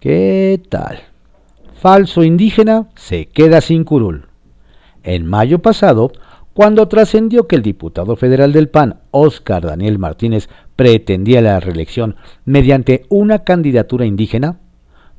¿Qué 0.00 0.60
tal? 0.68 1.00
Falso 1.74 2.24
indígena 2.24 2.88
se 2.96 3.26
queda 3.26 3.60
sin 3.60 3.84
curul. 3.84 4.26
En 5.02 5.26
mayo 5.26 5.60
pasado, 5.60 6.12
cuando 6.54 6.88
trascendió 6.88 7.46
que 7.46 7.54
el 7.54 7.62
diputado 7.62 8.16
federal 8.16 8.52
del 8.52 8.68
PAN, 8.68 9.00
Óscar 9.12 9.64
Daniel 9.64 9.98
Martínez, 9.98 10.48
pretendía 10.74 11.40
la 11.40 11.60
reelección 11.60 12.16
mediante 12.44 13.04
una 13.08 13.44
candidatura 13.44 14.06
indígena, 14.06 14.58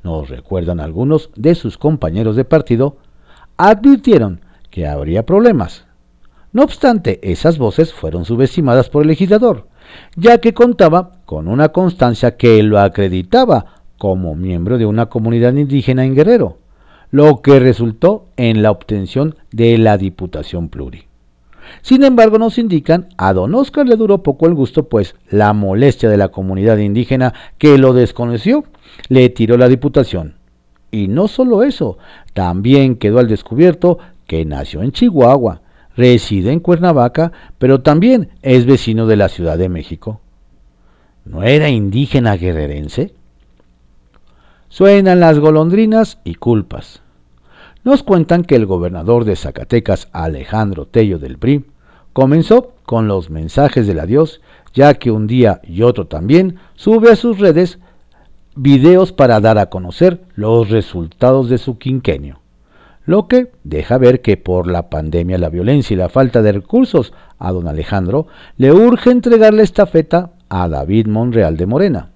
nos 0.03 0.29
recuerdan 0.29 0.79
algunos 0.79 1.29
de 1.35 1.55
sus 1.55 1.77
compañeros 1.77 2.35
de 2.35 2.45
partido, 2.45 2.97
advirtieron 3.57 4.41
que 4.69 4.87
habría 4.87 5.25
problemas. 5.25 5.85
No 6.51 6.63
obstante, 6.63 7.19
esas 7.21 7.57
voces 7.57 7.93
fueron 7.93 8.25
subestimadas 8.25 8.89
por 8.89 9.03
el 9.03 9.09
legislador, 9.09 9.67
ya 10.15 10.39
que 10.39 10.53
contaba 10.53 11.11
con 11.25 11.47
una 11.47 11.69
constancia 11.69 12.37
que 12.37 12.63
lo 12.63 12.79
acreditaba 12.79 13.83
como 13.97 14.35
miembro 14.35 14.77
de 14.77 14.85
una 14.85 15.07
comunidad 15.07 15.53
indígena 15.53 16.05
en 16.05 16.15
Guerrero, 16.15 16.57
lo 17.11 17.41
que 17.41 17.59
resultó 17.59 18.27
en 18.37 18.63
la 18.63 18.71
obtención 18.71 19.35
de 19.51 19.77
la 19.77 19.97
Diputación 19.97 20.69
Pluri. 20.69 21.05
Sin 21.81 22.03
embargo, 22.03 22.39
nos 22.39 22.57
indican, 22.57 23.09
a 23.17 23.33
don 23.33 23.53
Oscar 23.55 23.87
le 23.87 23.95
duró 23.95 24.23
poco 24.23 24.47
el 24.47 24.53
gusto, 24.53 24.89
pues 24.89 25.15
la 25.29 25.53
molestia 25.53 26.09
de 26.09 26.17
la 26.17 26.29
comunidad 26.29 26.77
indígena 26.77 27.33
que 27.57 27.77
lo 27.77 27.93
desconoció 27.93 28.63
le 29.07 29.29
tiró 29.29 29.57
la 29.57 29.67
diputación. 29.67 30.35
Y 30.91 31.07
no 31.07 31.27
solo 31.27 31.63
eso, 31.63 31.97
también 32.33 32.95
quedó 32.95 33.19
al 33.19 33.27
descubierto 33.27 33.99
que 34.27 34.45
nació 34.45 34.81
en 34.81 34.91
Chihuahua, 34.91 35.61
reside 35.95 36.51
en 36.51 36.59
Cuernavaca, 36.59 37.31
pero 37.57 37.81
también 37.81 38.29
es 38.41 38.65
vecino 38.65 39.07
de 39.07 39.15
la 39.15 39.29
Ciudad 39.29 39.57
de 39.57 39.69
México. 39.69 40.19
¿No 41.25 41.43
era 41.43 41.69
indígena 41.69 42.37
guerrerense? 42.37 43.13
Suenan 44.69 45.19
las 45.19 45.39
golondrinas 45.39 46.19
y 46.23 46.35
culpas. 46.35 47.01
Nos 47.83 48.03
cuentan 48.03 48.43
que 48.43 48.55
el 48.55 48.65
gobernador 48.65 49.25
de 49.25 49.35
Zacatecas, 49.35 50.09
Alejandro 50.11 50.85
Tello 50.85 51.17
del 51.17 51.37
PRI, 51.37 51.65
comenzó 52.13 52.73
con 52.85 53.07
los 53.07 53.29
mensajes 53.29 53.87
del 53.87 53.99
adiós, 53.99 54.41
ya 54.73 54.93
que 54.95 55.11
un 55.11 55.27
día 55.27 55.61
y 55.63 55.83
otro 55.83 56.07
también 56.07 56.57
sube 56.75 57.11
a 57.11 57.15
sus 57.15 57.39
redes 57.39 57.79
videos 58.55 59.11
para 59.11 59.39
dar 59.39 59.57
a 59.57 59.69
conocer 59.69 60.21
los 60.35 60.69
resultados 60.69 61.49
de 61.49 61.57
su 61.57 61.77
quinquenio 61.77 62.39
lo 63.09 63.27
que 63.27 63.51
deja 63.63 63.97
ver 63.97 64.21
que 64.21 64.37
por 64.37 64.67
la 64.67 64.91
pandemia, 64.91 65.39
la 65.39 65.49
violencia 65.49 65.95
y 65.95 65.97
la 65.97 66.09
falta 66.09 66.43
de 66.43 66.51
recursos 66.51 67.11
a 67.39 67.51
don 67.51 67.67
Alejandro 67.67 68.27
le 68.55 68.71
urge 68.71 69.09
entregarle 69.09 69.63
esta 69.63 69.87
feta 69.87 70.29
a 70.47 70.69
David 70.69 71.07
Monreal 71.07 71.57
de 71.57 71.65
Morena. 71.65 72.11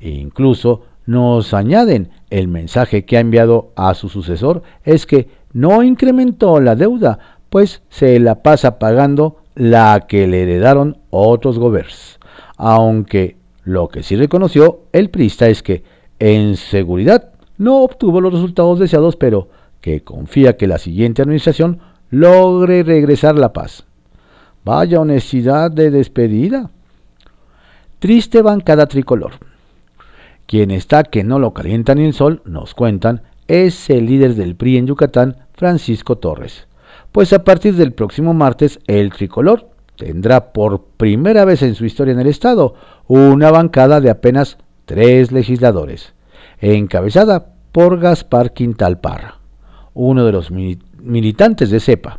E 0.00 0.08
incluso 0.08 0.84
nos 1.04 1.52
añaden 1.52 2.08
el 2.30 2.48
mensaje 2.48 3.04
que 3.04 3.18
ha 3.18 3.20
enviado 3.20 3.72
a 3.76 3.92
su 3.92 4.08
sucesor 4.08 4.62
es 4.82 5.04
que 5.04 5.28
no 5.52 5.82
incrementó 5.82 6.58
la 6.58 6.74
deuda, 6.74 7.18
pues 7.50 7.82
se 7.90 8.18
la 8.18 8.36
pasa 8.42 8.78
pagando 8.78 9.42
la 9.54 10.06
que 10.08 10.26
le 10.26 10.44
heredaron 10.44 10.96
otros 11.10 11.58
gobiernos. 11.58 12.18
Aunque 12.56 13.36
lo 13.64 13.88
que 13.88 14.02
sí 14.02 14.16
reconoció 14.16 14.80
el 14.92 15.10
prista 15.10 15.48
es 15.48 15.62
que 15.62 15.82
en 16.18 16.56
seguridad 16.56 17.30
no 17.56 17.82
obtuvo 17.82 18.20
los 18.20 18.32
resultados 18.32 18.78
deseados, 18.78 19.16
pero 19.16 19.48
que 19.80 20.02
confía 20.02 20.56
que 20.56 20.66
la 20.66 20.78
siguiente 20.78 21.22
administración 21.22 21.80
logre 22.10 22.82
regresar 22.82 23.36
la 23.36 23.52
paz. 23.52 23.84
Vaya 24.64 25.00
honestidad 25.00 25.70
de 25.70 25.90
despedida. 25.90 26.70
Triste 27.98 28.42
bancada 28.42 28.86
tricolor. 28.86 29.32
Quien 30.46 30.70
está 30.70 31.04
que 31.04 31.24
no 31.24 31.38
lo 31.38 31.54
calienta 31.54 31.94
ni 31.94 32.04
el 32.04 32.12
sol, 32.12 32.42
nos 32.44 32.74
cuentan, 32.74 33.22
es 33.48 33.88
el 33.90 34.06
líder 34.06 34.34
del 34.34 34.56
PRI 34.56 34.78
en 34.78 34.86
Yucatán, 34.86 35.36
Francisco 35.54 36.16
Torres. 36.16 36.66
Pues 37.12 37.32
a 37.32 37.44
partir 37.44 37.74
del 37.74 37.92
próximo 37.92 38.34
martes, 38.34 38.80
el 38.86 39.12
tricolor 39.12 39.68
tendrá 39.96 40.52
por 40.52 40.84
primera 40.96 41.44
vez 41.44 41.62
en 41.62 41.74
su 41.74 41.84
historia 41.84 42.12
en 42.12 42.20
el 42.20 42.26
Estado 42.26 42.74
una 43.06 43.50
bancada 43.50 44.00
de 44.00 44.10
apenas 44.10 44.58
tres 44.84 45.32
legisladores, 45.32 46.14
encabezada 46.60 47.54
por 47.72 47.98
Gaspar 47.98 48.52
Quintal 48.52 49.00
Parra 49.00 49.40
uno 49.94 50.26
de 50.26 50.32
los 50.32 50.50
militantes 50.50 51.70
de 51.70 51.80
CEPA. 51.80 52.18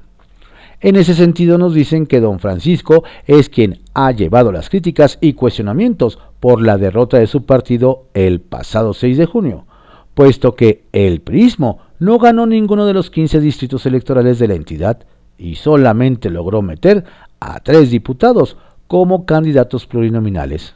En 0.82 0.96
ese 0.96 1.13
sentido 1.13 1.58
nos 1.58 1.74
dicen 1.74 2.05
que 2.05 2.20
don 2.20 2.39
Francisco 2.39 3.03
es 3.25 3.50
quien 3.50 3.82
ha 3.94 4.12
llevado 4.12 4.51
las 4.51 4.70
críticas 4.70 5.17
y 5.22 5.34
cuestionamientos 5.34 6.20
por 6.39 6.62
la 6.62 6.77
derrota 6.77 7.17
de 7.17 7.27
su 7.27 7.46
partido 7.46 8.08
el 8.13 8.41
pasado 8.41 8.94
6 8.94 9.17
de 9.17 9.25
junio, 9.25 9.65
puesto 10.13 10.55
que 10.55 10.84
el 10.91 11.22
prismo 11.22 11.79
no 12.00 12.17
ganó 12.20 12.46
ninguno 12.46 12.86
de 12.86 12.94
los 12.94 13.10
15 13.10 13.39
distritos 13.39 13.86
electorales 13.86 14.38
de 14.38 14.48
la 14.48 14.55
entidad 14.55 15.05
y 15.38 15.55
solamente 15.55 16.29
logró 16.29 16.62
meter 16.62 17.05
a 17.39 17.59
tres 17.59 17.91
diputados 17.91 18.57
como 18.87 19.25
candidatos 19.25 19.85
plurinominales. 19.85 20.75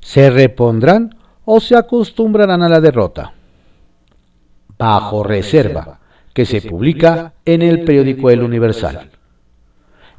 ¿Se 0.00 0.30
repondrán 0.30 1.16
o 1.44 1.60
se 1.60 1.76
acostumbrarán 1.76 2.62
a 2.62 2.68
la 2.68 2.80
derrota? 2.80 3.34
Bajo 4.78 5.24
reserva, 5.24 6.00
que 6.32 6.46
se 6.46 6.62
publica 6.62 7.34
en 7.44 7.62
el 7.62 7.84
periódico 7.84 8.30
El 8.30 8.42
Universal. 8.42 9.10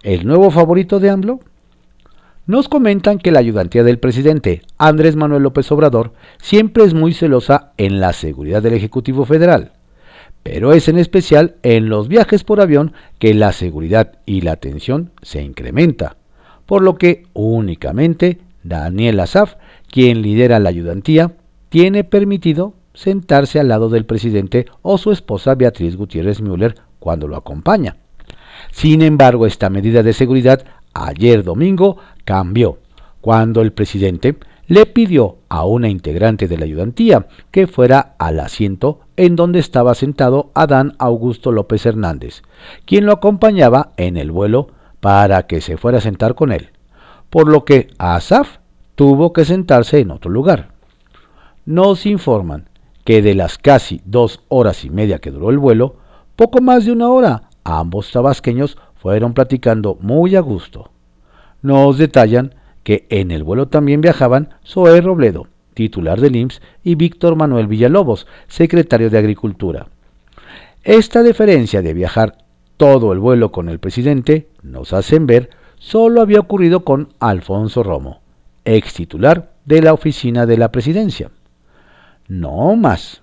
¿El 0.04 0.26
nuevo 0.26 0.52
favorito 0.52 1.00
de 1.00 1.10
AMLO? 1.10 1.40
Nos 2.46 2.68
comentan 2.68 3.20
que 3.20 3.32
la 3.32 3.40
ayudantía 3.40 3.84
del 3.84 4.00
presidente, 4.00 4.64
Andrés 4.78 5.16
Manuel 5.16 5.44
López 5.44 5.72
Obrador, 5.72 6.14
siempre 6.42 6.84
es 6.84 6.94
muy 6.94 7.14
celosa 7.14 7.74
en 7.78 8.00
la 8.00 8.12
seguridad 8.12 8.64
del 8.64 8.74
Ejecutivo 8.74 9.24
Federal, 9.24 9.74
pero 10.44 10.74
es 10.74 10.88
en 10.88 10.98
especial 10.98 11.56
en 11.64 11.90
los 11.90 12.08
viajes 12.08 12.44
por 12.44 12.62
avión 12.62 12.94
que 13.20 13.34
la 13.34 13.52
seguridad 13.52 14.14
y 14.26 14.42
la 14.42 14.54
atención 14.54 15.12
se 15.22 15.42
incrementa, 15.42 16.18
por 16.66 16.82
lo 16.82 16.96
que 16.96 17.24
únicamente 17.34 18.40
Daniel 18.64 19.20
Azaf, 19.20 19.56
quien 19.90 20.22
lidera 20.22 20.60
la 20.60 20.70
ayudantía, 20.70 21.34
tiene 21.70 22.04
permitido 22.04 22.74
sentarse 22.94 23.60
al 23.60 23.70
lado 23.70 23.90
del 23.90 24.06
presidente 24.06 24.66
o 24.82 24.98
su 24.98 25.12
esposa 25.12 25.56
Beatriz 25.56 25.96
Gutiérrez 25.96 26.42
Müller 26.42 26.76
cuando 27.00 27.28
lo 27.28 27.38
acompaña. 27.38 27.98
Sin 28.72 29.02
embargo, 29.02 29.46
esta 29.46 29.70
medida 29.70 30.04
de 30.04 30.14
seguridad 30.14 30.66
ayer 30.94 31.44
domingo 31.44 31.98
cambió 32.26 32.80
cuando 33.22 33.62
el 33.62 33.72
presidente 33.72 34.36
le 34.70 34.86
pidió 34.86 35.40
a 35.50 35.66
una 35.66 35.90
integrante 35.90 36.48
de 36.48 36.56
la 36.56 36.66
ayudantía 36.66 37.28
que 37.50 37.66
fuera 37.66 38.14
al 38.20 38.40
asiento 38.40 39.00
en 39.18 39.36
donde 39.36 39.58
estaba 39.58 39.96
sentado 39.96 40.52
Adán 40.54 40.94
Augusto 41.00 41.52
López 41.52 41.88
Hernández, 41.88 42.44
quien 42.86 43.08
lo 43.08 43.14
acompañaba 43.14 43.94
en 43.98 44.16
el 44.16 44.32
vuelo 44.32 44.68
para 45.00 45.48
que 45.48 45.60
se 45.60 45.78
fuera 45.78 45.98
a 45.98 46.02
sentar 46.02 46.36
con 46.36 46.52
él, 46.52 46.70
por 47.32 47.50
lo 47.50 47.66
que 47.66 47.88
Asaf 47.98 48.60
tuvo 48.94 49.34
que 49.34 49.44
sentarse 49.44 50.00
en 50.00 50.12
otro 50.12 50.30
lugar. 50.30 50.70
Nos 51.66 52.06
informan 52.06 52.70
que 53.06 53.24
de 53.24 53.34
las 53.34 53.58
casi 53.58 54.02
dos 54.06 54.44
horas 54.50 54.86
y 54.86 54.92
media 54.92 55.18
que 55.18 55.32
duró 55.32 55.50
el 55.50 55.58
vuelo, 55.58 55.96
poco 56.36 56.62
más 56.62 56.86
de 56.86 56.92
una 56.92 57.10
hora, 57.10 57.50
ambos 57.64 58.12
tabasqueños 58.12 58.78
fueron 58.94 59.34
platicando 59.34 59.98
muy 60.00 60.36
a 60.36 60.42
gusto. 60.42 60.92
Nos 61.64 61.98
detallan 61.98 62.54
que 62.84 63.06
en 63.10 63.32
el 63.32 63.44
vuelo 63.44 63.68
también 63.68 64.02
viajaban 64.02 64.50
Zoé 64.66 65.02
Robledo, 65.02 65.48
titular 65.74 66.20
del 66.20 66.36
IMSS, 66.36 66.62
y 66.84 66.96
Víctor 66.96 67.36
Manuel 67.36 67.68
Villalobos, 67.68 68.28
secretario 68.48 69.10
de 69.10 69.18
Agricultura. 69.18 69.88
Esta 70.84 71.24
diferencia 71.24 71.82
de 71.82 71.94
viajar 71.94 72.38
todo 72.78 73.12
el 73.12 73.20
vuelo 73.20 73.52
con 73.52 73.68
el 73.70 73.80
presidente, 73.80 74.48
nos 74.64 74.94
hacen 74.94 75.28
ver, 75.28 75.50
solo 75.78 76.22
había 76.22 76.40
ocurrido 76.40 76.86
con 76.86 77.10
Alfonso 77.20 77.84
Romo, 77.84 78.22
ex 78.66 78.94
titular 78.94 79.52
de 79.66 79.82
la 79.82 79.94
oficina 79.94 80.46
de 80.46 80.58
la 80.58 80.72
presidencia. 80.72 81.32
No 82.28 82.76
más. 82.76 83.22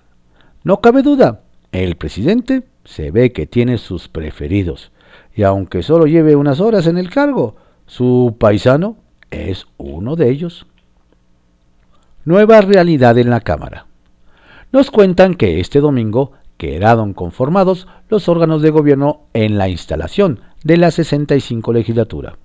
No 0.63 0.81
cabe 0.81 1.01
duda, 1.01 1.41
el 1.71 1.95
presidente 1.95 2.63
se 2.83 3.11
ve 3.11 3.31
que 3.31 3.47
tiene 3.47 3.77
sus 3.77 4.07
preferidos, 4.07 4.91
y 5.35 5.43
aunque 5.43 5.83
solo 5.83 6.05
lleve 6.05 6.35
unas 6.35 6.59
horas 6.59 6.87
en 6.87 6.97
el 6.97 7.09
cargo, 7.09 7.55
su 7.85 8.35
paisano 8.39 8.97
es 9.31 9.67
uno 9.77 10.15
de 10.15 10.29
ellos. 10.29 10.67
Nueva 12.25 12.61
realidad 12.61 13.17
en 13.17 13.29
la 13.29 13.41
Cámara. 13.41 13.87
Nos 14.71 14.91
cuentan 14.91 15.35
que 15.35 15.59
este 15.59 15.79
domingo 15.79 16.33
quedaron 16.57 17.13
conformados 17.13 17.87
los 18.09 18.27
órganos 18.27 18.61
de 18.61 18.69
gobierno 18.69 19.27
en 19.33 19.57
la 19.57 19.69
instalación 19.69 20.41
de 20.63 20.77
la 20.77 20.91
65 20.91 21.71
legislatura. 21.71 22.37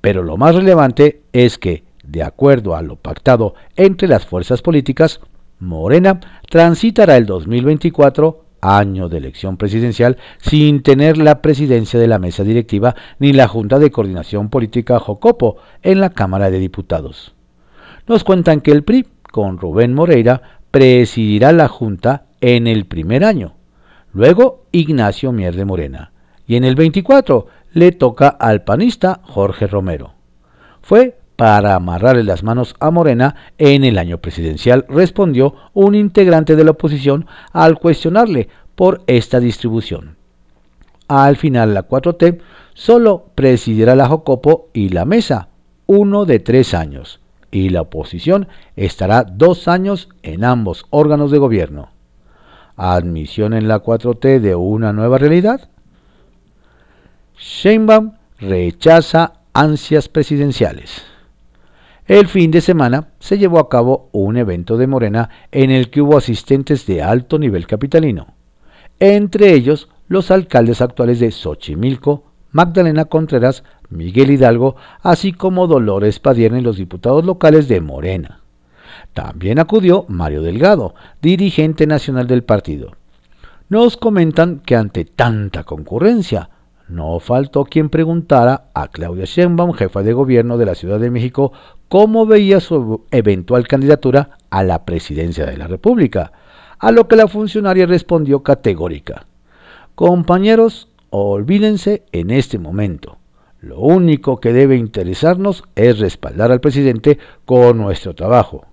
Pero 0.00 0.22
lo 0.22 0.36
más 0.36 0.54
relevante 0.54 1.22
es 1.32 1.58
que, 1.58 1.84
de 2.04 2.22
acuerdo 2.22 2.76
a 2.76 2.82
lo 2.82 2.96
pactado 2.96 3.54
entre 3.76 4.06
las 4.06 4.26
fuerzas 4.26 4.62
políticas, 4.62 5.20
Morena 5.58 6.20
transitará 6.50 7.16
el 7.16 7.26
2024 7.26 8.43
año 8.64 9.08
de 9.08 9.18
elección 9.18 9.56
presidencial 9.56 10.16
sin 10.38 10.82
tener 10.82 11.18
la 11.18 11.42
presidencia 11.42 12.00
de 12.00 12.08
la 12.08 12.18
mesa 12.18 12.44
directiva 12.44 12.94
ni 13.18 13.32
la 13.32 13.46
Junta 13.46 13.78
de 13.78 13.90
Coordinación 13.90 14.48
Política 14.48 14.98
Jocopo 14.98 15.56
en 15.82 16.00
la 16.00 16.10
Cámara 16.10 16.50
de 16.50 16.58
Diputados. 16.58 17.34
Nos 18.06 18.24
cuentan 18.24 18.60
que 18.60 18.72
el 18.72 18.84
PRI, 18.84 19.06
con 19.30 19.58
Rubén 19.58 19.94
Moreira, 19.94 20.60
presidirá 20.70 21.52
la 21.52 21.68
Junta 21.68 22.26
en 22.40 22.66
el 22.66 22.86
primer 22.86 23.24
año, 23.24 23.54
luego 24.12 24.64
Ignacio 24.72 25.32
Mier 25.32 25.54
de 25.54 25.64
Morena, 25.64 26.12
y 26.46 26.56
en 26.56 26.64
el 26.64 26.74
24 26.74 27.46
le 27.72 27.92
toca 27.92 28.28
al 28.28 28.62
panista 28.64 29.20
Jorge 29.22 29.66
Romero. 29.66 30.14
Fue 30.82 31.18
para 31.36 31.74
amarrarle 31.74 32.24
las 32.24 32.42
manos 32.42 32.74
a 32.80 32.90
Morena 32.90 33.34
en 33.58 33.84
el 33.84 33.98
año 33.98 34.18
presidencial, 34.18 34.86
respondió 34.88 35.54
un 35.72 35.94
integrante 35.94 36.56
de 36.56 36.64
la 36.64 36.72
oposición 36.72 37.26
al 37.52 37.78
cuestionarle 37.78 38.48
por 38.74 39.02
esta 39.06 39.40
distribución. 39.40 40.16
Al 41.08 41.36
final 41.36 41.74
la 41.74 41.88
4T 41.88 42.40
solo 42.72 43.26
presidirá 43.34 43.94
la 43.94 44.08
Jocopo 44.08 44.68
y 44.72 44.88
la 44.88 45.04
mesa, 45.04 45.48
uno 45.86 46.24
de 46.24 46.40
tres 46.40 46.74
años, 46.74 47.20
y 47.50 47.68
la 47.68 47.82
oposición 47.82 48.48
estará 48.74 49.24
dos 49.24 49.68
años 49.68 50.08
en 50.22 50.44
ambos 50.44 50.86
órganos 50.90 51.30
de 51.30 51.38
gobierno. 51.38 51.90
¿Admisión 52.76 53.52
en 53.52 53.68
la 53.68 53.82
4T 53.82 54.40
de 54.40 54.54
una 54.54 54.92
nueva 54.92 55.18
realidad? 55.18 55.68
Sheinbaum 57.38 58.12
rechaza 58.40 59.34
ansias 59.52 60.08
presidenciales. 60.08 61.13
El 62.06 62.28
fin 62.28 62.50
de 62.50 62.60
semana 62.60 63.08
se 63.18 63.38
llevó 63.38 63.58
a 63.58 63.70
cabo 63.70 64.10
un 64.12 64.36
evento 64.36 64.76
de 64.76 64.86
Morena 64.86 65.30
en 65.52 65.70
el 65.70 65.88
que 65.88 66.02
hubo 66.02 66.18
asistentes 66.18 66.86
de 66.86 67.02
alto 67.02 67.38
nivel 67.38 67.66
capitalino, 67.66 68.34
entre 69.00 69.54
ellos 69.54 69.88
los 70.06 70.30
alcaldes 70.30 70.82
actuales 70.82 71.18
de 71.18 71.30
Xochimilco, 71.30 72.24
Magdalena 72.52 73.06
Contreras, 73.06 73.64
Miguel 73.88 74.30
Hidalgo, 74.30 74.76
así 75.00 75.32
como 75.32 75.66
Dolores 75.66 76.20
Padierna 76.20 76.58
y 76.58 76.62
los 76.62 76.76
diputados 76.76 77.24
locales 77.24 77.68
de 77.68 77.80
Morena. 77.80 78.40
También 79.14 79.58
acudió 79.58 80.04
Mario 80.08 80.42
Delgado, 80.42 80.94
dirigente 81.22 81.86
nacional 81.86 82.26
del 82.26 82.44
partido. 82.44 82.92
Nos 83.70 83.96
comentan 83.96 84.60
que 84.60 84.76
ante 84.76 85.06
tanta 85.06 85.64
concurrencia, 85.64 86.50
no 86.86 87.18
faltó 87.18 87.64
quien 87.64 87.88
preguntara 87.88 88.66
a 88.74 88.88
Claudia 88.88 89.24
Sheinbaum, 89.24 89.72
jefa 89.72 90.02
de 90.02 90.12
gobierno 90.12 90.58
de 90.58 90.66
la 90.66 90.74
Ciudad 90.74 91.00
de 91.00 91.10
México, 91.10 91.52
cómo 91.88 92.26
veía 92.26 92.60
su 92.60 93.04
eventual 93.10 93.68
candidatura 93.68 94.30
a 94.50 94.62
la 94.62 94.84
presidencia 94.84 95.46
de 95.46 95.56
la 95.56 95.66
República, 95.66 96.32
a 96.78 96.90
lo 96.90 97.08
que 97.08 97.16
la 97.16 97.28
funcionaria 97.28 97.86
respondió 97.86 98.42
categórica. 98.42 99.26
Compañeros, 99.94 100.88
olvídense 101.10 102.04
en 102.12 102.30
este 102.30 102.58
momento. 102.58 103.18
Lo 103.60 103.78
único 103.78 104.40
que 104.40 104.52
debe 104.52 104.76
interesarnos 104.76 105.64
es 105.74 105.98
respaldar 105.98 106.52
al 106.52 106.60
presidente 106.60 107.18
con 107.46 107.78
nuestro 107.78 108.14
trabajo. 108.14 108.66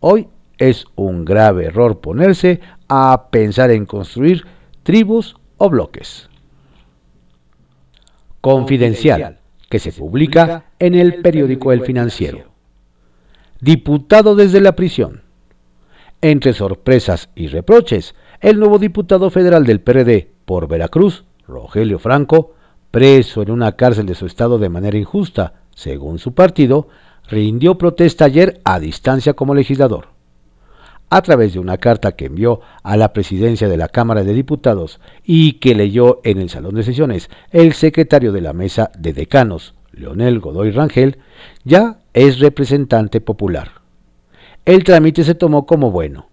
Hoy 0.00 0.28
es 0.58 0.84
un 0.96 1.24
grave 1.24 1.66
error 1.66 2.00
ponerse 2.00 2.60
a 2.88 3.28
pensar 3.30 3.70
en 3.70 3.86
construir 3.86 4.44
tribus 4.82 5.36
o 5.56 5.70
bloques. 5.70 6.28
Confidencial, 8.40 9.38
que 9.70 9.78
se 9.78 9.92
publica 9.92 10.66
en 10.78 10.94
el 10.94 11.22
periódico 11.22 11.72
El 11.72 11.82
Financiero 11.82 12.53
diputado 13.64 14.36
desde 14.36 14.60
la 14.60 14.76
prisión. 14.76 15.22
Entre 16.20 16.52
sorpresas 16.52 17.30
y 17.34 17.48
reproches, 17.48 18.14
el 18.42 18.58
nuevo 18.58 18.78
diputado 18.78 19.30
federal 19.30 19.64
del 19.64 19.80
PRD 19.80 20.28
por 20.44 20.68
Veracruz, 20.68 21.24
Rogelio 21.48 21.98
Franco, 21.98 22.52
preso 22.90 23.40
en 23.40 23.50
una 23.50 23.72
cárcel 23.72 24.04
de 24.04 24.14
su 24.14 24.26
estado 24.26 24.58
de 24.58 24.68
manera 24.68 24.98
injusta, 24.98 25.54
según 25.74 26.18
su 26.18 26.34
partido, 26.34 26.88
rindió 27.26 27.78
protesta 27.78 28.26
ayer 28.26 28.60
a 28.64 28.78
distancia 28.78 29.32
como 29.32 29.54
legislador. 29.54 30.08
A 31.08 31.22
través 31.22 31.54
de 31.54 31.58
una 31.58 31.78
carta 31.78 32.12
que 32.12 32.26
envió 32.26 32.60
a 32.82 32.98
la 32.98 33.14
presidencia 33.14 33.68
de 33.68 33.78
la 33.78 33.88
Cámara 33.88 34.24
de 34.24 34.34
Diputados 34.34 35.00
y 35.24 35.54
que 35.54 35.74
leyó 35.74 36.20
en 36.22 36.38
el 36.38 36.50
Salón 36.50 36.74
de 36.74 36.82
Sesiones 36.82 37.30
el 37.50 37.72
secretario 37.72 38.30
de 38.30 38.42
la 38.42 38.52
Mesa 38.52 38.90
de 38.98 39.14
Decanos, 39.14 39.74
Leonel 39.98 40.40
Godoy 40.40 40.70
Rangel, 40.70 41.18
ya 41.64 41.98
es 42.12 42.38
representante 42.38 43.20
popular. 43.20 43.72
El 44.64 44.84
trámite 44.84 45.24
se 45.24 45.34
tomó 45.34 45.66
como 45.66 45.90
bueno. 45.90 46.28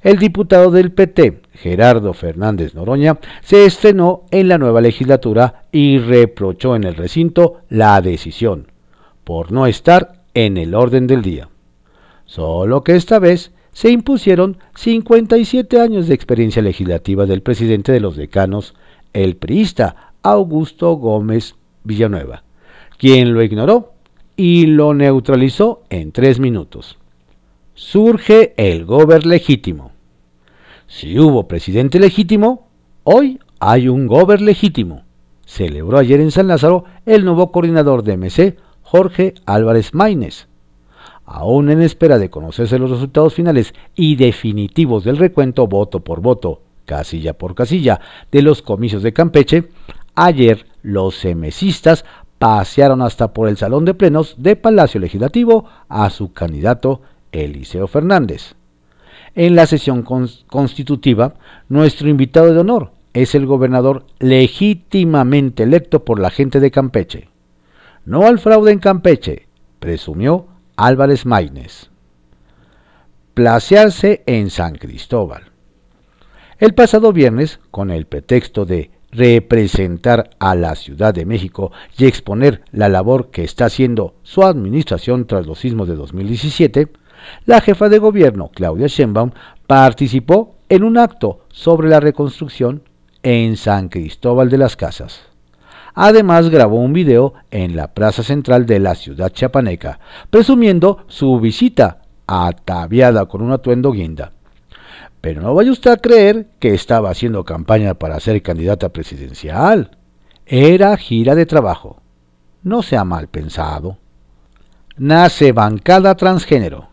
El 0.00 0.18
diputado 0.18 0.70
del 0.70 0.92
PT, 0.92 1.42
Gerardo 1.54 2.12
Fernández 2.12 2.74
Noroña, 2.74 3.18
se 3.42 3.66
estrenó 3.66 4.22
en 4.30 4.48
la 4.48 4.56
nueva 4.56 4.80
legislatura 4.80 5.64
y 5.72 5.98
reprochó 5.98 6.76
en 6.76 6.84
el 6.84 6.94
recinto 6.94 7.62
la 7.68 8.00
decisión, 8.00 8.70
por 9.24 9.50
no 9.50 9.66
estar 9.66 10.22
en 10.34 10.56
el 10.56 10.74
orden 10.74 11.08
del 11.08 11.22
día. 11.22 11.48
Solo 12.26 12.84
que 12.84 12.94
esta 12.94 13.18
vez 13.18 13.52
se 13.72 13.90
impusieron 13.90 14.58
57 14.76 15.80
años 15.80 16.06
de 16.06 16.14
experiencia 16.14 16.62
legislativa 16.62 17.26
del 17.26 17.42
presidente 17.42 17.90
de 17.90 18.00
los 18.00 18.16
decanos, 18.16 18.74
el 19.12 19.36
priista 19.36 20.12
Augusto 20.22 20.92
Gómez 20.94 21.56
Villanueva, 21.84 22.44
quien 22.98 23.32
lo 23.32 23.42
ignoró 23.42 23.94
y 24.36 24.66
lo 24.66 24.92
neutralizó 24.92 25.82
en 25.88 26.12
tres 26.12 26.38
minutos. 26.38 26.98
Surge 27.74 28.52
el 28.56 28.84
gobierno 28.84 29.30
legítimo. 29.30 29.92
Si 30.88 31.18
hubo 31.18 31.48
presidente 31.48 31.98
legítimo, 32.00 32.68
hoy 33.04 33.38
hay 33.60 33.88
un 33.88 34.06
gobierno 34.06 34.46
legítimo. 34.46 35.04
Celebró 35.46 35.98
ayer 35.98 36.20
en 36.20 36.30
San 36.30 36.48
Lázaro 36.48 36.84
el 37.06 37.24
nuevo 37.24 37.52
coordinador 37.52 38.02
de 38.02 38.16
MC, 38.16 38.56
Jorge 38.82 39.34
Álvarez 39.46 39.94
Maínez. 39.94 40.48
Aún 41.24 41.70
en 41.70 41.82
espera 41.82 42.18
de 42.18 42.30
conocerse 42.30 42.78
los 42.78 42.90
resultados 42.90 43.34
finales 43.34 43.74
y 43.94 44.16
definitivos 44.16 45.04
del 45.04 45.18
recuento 45.18 45.66
voto 45.66 46.00
por 46.00 46.20
voto, 46.20 46.62
casilla 46.84 47.34
por 47.34 47.54
casilla, 47.54 48.00
de 48.32 48.42
los 48.42 48.62
comicios 48.62 49.02
de 49.02 49.12
Campeche, 49.12 49.68
ayer 50.14 50.66
los 50.82 51.16
semesistas 51.16 52.04
pasearon 52.38 53.02
hasta 53.02 53.32
por 53.32 53.48
el 53.48 53.56
salón 53.56 53.84
de 53.84 53.94
plenos 53.94 54.36
de 54.38 54.56
Palacio 54.56 55.00
Legislativo 55.00 55.64
a 55.88 56.08
su 56.10 56.32
candidato 56.32 57.02
Eliseo 57.32 57.86
Fernández. 57.88 58.54
En 59.34 59.54
la 59.54 59.66
sesión 59.66 60.02
constitutiva, 60.02 61.34
nuestro 61.68 62.08
invitado 62.08 62.52
de 62.52 62.60
honor 62.60 62.92
es 63.12 63.34
el 63.34 63.46
gobernador 63.46 64.04
legítimamente 64.18 65.64
electo 65.64 66.04
por 66.04 66.18
la 66.18 66.30
gente 66.30 66.60
de 66.60 66.70
Campeche. 66.70 67.28
No 68.04 68.26
al 68.26 68.38
fraude 68.38 68.72
en 68.72 68.78
Campeche, 68.78 69.46
presumió 69.78 70.46
Álvarez 70.76 71.26
Maínez. 71.26 71.90
Placearse 73.34 74.22
en 74.26 74.50
San 74.50 74.76
Cristóbal. 74.76 75.50
El 76.58 76.74
pasado 76.74 77.12
viernes, 77.12 77.60
con 77.70 77.90
el 77.90 78.06
pretexto 78.06 78.64
de 78.64 78.90
representar 79.10 80.30
a 80.38 80.54
la 80.54 80.74
Ciudad 80.74 81.14
de 81.14 81.24
México 81.24 81.72
y 81.96 82.06
exponer 82.06 82.62
la 82.72 82.88
labor 82.88 83.30
que 83.30 83.44
está 83.44 83.66
haciendo 83.66 84.14
su 84.22 84.42
administración 84.42 85.26
tras 85.26 85.46
los 85.46 85.58
sismos 85.58 85.88
de 85.88 85.96
2017, 85.96 86.88
la 87.46 87.60
jefa 87.60 87.88
de 87.88 87.98
gobierno, 87.98 88.50
Claudia 88.54 88.86
Sheinbaum, 88.86 89.32
participó 89.66 90.56
en 90.68 90.84
un 90.84 90.98
acto 90.98 91.40
sobre 91.50 91.88
la 91.88 92.00
reconstrucción 92.00 92.82
en 93.22 93.56
San 93.56 93.88
Cristóbal 93.88 94.50
de 94.50 94.58
las 94.58 94.76
Casas. 94.76 95.22
Además 95.94 96.48
grabó 96.50 96.76
un 96.76 96.92
video 96.92 97.34
en 97.50 97.74
la 97.74 97.92
plaza 97.92 98.22
central 98.22 98.66
de 98.66 98.78
la 98.78 98.94
ciudad 98.94 99.32
chapaneca, 99.32 99.98
presumiendo 100.30 101.04
su 101.08 101.40
visita 101.40 102.02
ataviada 102.26 103.26
con 103.26 103.42
un 103.42 103.50
atuendo 103.50 103.90
guinda. 103.90 104.32
Pero 105.20 105.42
no 105.42 105.54
vaya 105.54 105.72
usted 105.72 105.90
a 105.90 105.96
creer 105.96 106.48
que 106.58 106.74
estaba 106.74 107.10
haciendo 107.10 107.44
campaña 107.44 107.94
para 107.94 108.20
ser 108.20 108.40
candidata 108.42 108.90
presidencial. 108.90 109.96
Era 110.46 110.96
gira 110.96 111.34
de 111.34 111.46
trabajo. 111.46 112.00
No 112.62 112.82
sea 112.82 113.04
mal 113.04 113.28
pensado. 113.28 113.98
Nace 114.96 115.52
bancada 115.52 116.16
transgénero. 116.16 116.88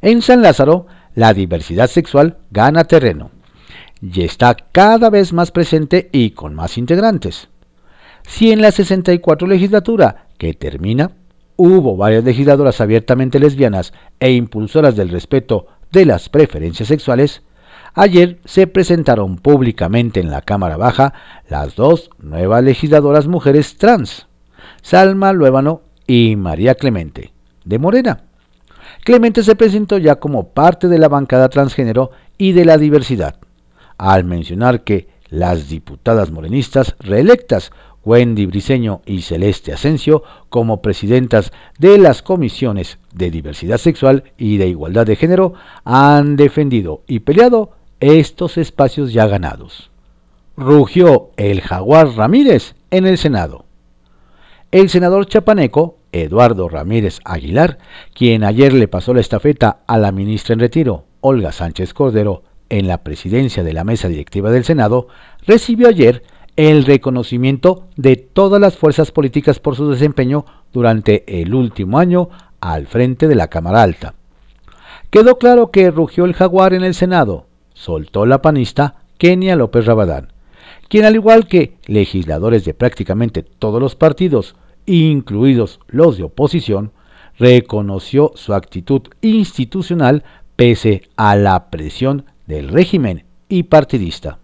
En 0.00 0.22
San 0.22 0.42
Lázaro, 0.42 0.86
la 1.14 1.32
diversidad 1.32 1.88
sexual 1.88 2.38
gana 2.50 2.84
terreno 2.84 3.30
y 4.00 4.22
está 4.22 4.54
cada 4.72 5.10
vez 5.10 5.32
más 5.32 5.50
presente 5.50 6.08
y 6.12 6.30
con 6.30 6.54
más 6.54 6.78
integrantes. 6.78 7.48
Si 8.22 8.52
en 8.52 8.60
la 8.60 8.72
64 8.72 9.46
legislatura 9.46 10.26
que 10.38 10.52
termina 10.54 11.12
hubo 11.56 11.96
varias 11.96 12.24
legisladoras 12.24 12.80
abiertamente 12.80 13.38
lesbianas 13.38 13.92
e 14.20 14.32
impulsoras 14.32 14.96
del 14.96 15.08
respeto 15.08 15.66
de 15.92 16.04
las 16.04 16.28
preferencias 16.28 16.88
sexuales, 16.88 17.42
ayer 17.94 18.38
se 18.44 18.66
presentaron 18.66 19.36
públicamente 19.36 20.20
en 20.20 20.30
la 20.30 20.42
Cámara 20.42 20.76
Baja 20.76 21.14
las 21.48 21.76
dos 21.76 22.10
nuevas 22.18 22.62
legisladoras 22.62 23.26
mujeres 23.26 23.76
trans, 23.78 24.26
Salma 24.82 25.32
Luébano 25.32 25.82
y 26.06 26.36
María 26.36 26.74
Clemente, 26.74 27.32
de 27.64 27.78
Morena. 27.78 28.22
Clemente 29.04 29.42
se 29.42 29.56
presentó 29.56 29.98
ya 29.98 30.16
como 30.16 30.48
parte 30.48 30.88
de 30.88 30.98
la 30.98 31.08
bancada 31.08 31.48
transgénero 31.48 32.10
y 32.38 32.52
de 32.52 32.64
la 32.64 32.78
diversidad, 32.78 33.36
al 33.98 34.24
mencionar 34.24 34.82
que 34.84 35.08
las 35.28 35.68
diputadas 35.68 36.30
morenistas 36.30 36.94
reelectas 37.00 37.72
Wendy 38.06 38.46
Briceño 38.46 39.02
y 39.04 39.22
Celeste 39.22 39.72
Asensio 39.72 40.22
como 40.48 40.80
presidentas 40.80 41.52
de 41.78 41.98
las 41.98 42.22
comisiones 42.22 42.98
de 43.12 43.30
diversidad 43.30 43.78
sexual 43.78 44.32
y 44.38 44.56
de 44.56 44.68
igualdad 44.68 45.04
de 45.04 45.16
género 45.16 45.54
han 45.84 46.36
defendido 46.36 47.02
y 47.08 47.18
peleado 47.18 47.72
estos 48.00 48.56
espacios 48.56 49.12
ya 49.12 49.26
ganados. 49.26 49.90
Rugió 50.56 51.30
el 51.36 51.60
jaguar 51.60 52.08
Ramírez 52.16 52.76
en 52.90 53.06
el 53.06 53.18
Senado. 53.18 53.66
El 54.70 54.88
senador 54.88 55.26
chapaneco 55.26 55.98
Eduardo 56.12 56.68
Ramírez 56.68 57.18
Aguilar, 57.24 57.78
quien 58.14 58.44
ayer 58.44 58.72
le 58.72 58.88
pasó 58.88 59.14
la 59.14 59.20
estafeta 59.20 59.80
a 59.86 59.98
la 59.98 60.12
ministra 60.12 60.54
en 60.54 60.60
retiro, 60.60 61.04
Olga 61.20 61.52
Sánchez 61.52 61.92
Cordero, 61.92 62.42
en 62.68 62.88
la 62.88 63.02
presidencia 63.02 63.62
de 63.62 63.72
la 63.72 63.84
mesa 63.84 64.08
directiva 64.08 64.50
del 64.50 64.64
Senado, 64.64 65.08
recibió 65.46 65.88
ayer 65.88 66.22
el 66.56 66.84
reconocimiento 66.84 67.86
de 67.96 68.16
todas 68.16 68.60
las 68.60 68.76
fuerzas 68.76 69.12
políticas 69.12 69.58
por 69.58 69.76
su 69.76 69.90
desempeño 69.90 70.44
durante 70.72 71.40
el 71.40 71.54
último 71.54 71.98
año 71.98 72.30
al 72.60 72.86
frente 72.86 73.28
de 73.28 73.34
la 73.34 73.48
Cámara 73.48 73.82
Alta. 73.82 74.14
Quedó 75.10 75.38
claro 75.38 75.70
que 75.70 75.90
rugió 75.90 76.24
el 76.24 76.34
jaguar 76.34 76.74
en 76.74 76.82
el 76.82 76.94
Senado, 76.94 77.46
soltó 77.74 78.26
la 78.26 78.42
panista 78.42 78.96
Kenia 79.18 79.54
López 79.56 79.86
Rabadán, 79.86 80.32
quien 80.88 81.04
al 81.04 81.14
igual 81.14 81.46
que 81.46 81.76
legisladores 81.86 82.64
de 82.64 82.74
prácticamente 82.74 83.42
todos 83.42 83.80
los 83.80 83.94
partidos, 83.94 84.56
incluidos 84.86 85.80
los 85.88 86.16
de 86.16 86.24
oposición, 86.24 86.92
reconoció 87.38 88.32
su 88.34 88.54
actitud 88.54 89.02
institucional 89.20 90.24
pese 90.56 91.02
a 91.16 91.36
la 91.36 91.70
presión 91.70 92.24
del 92.46 92.68
régimen 92.68 93.24
y 93.48 93.64
partidista. 93.64 94.38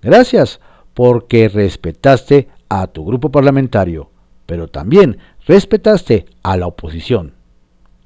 Gracias 0.00 0.60
porque 0.98 1.48
respetaste 1.48 2.48
a 2.68 2.88
tu 2.88 3.04
grupo 3.04 3.30
parlamentario, 3.30 4.10
pero 4.46 4.66
también 4.66 5.18
respetaste 5.46 6.26
a 6.42 6.56
la 6.56 6.66
oposición. 6.66 7.34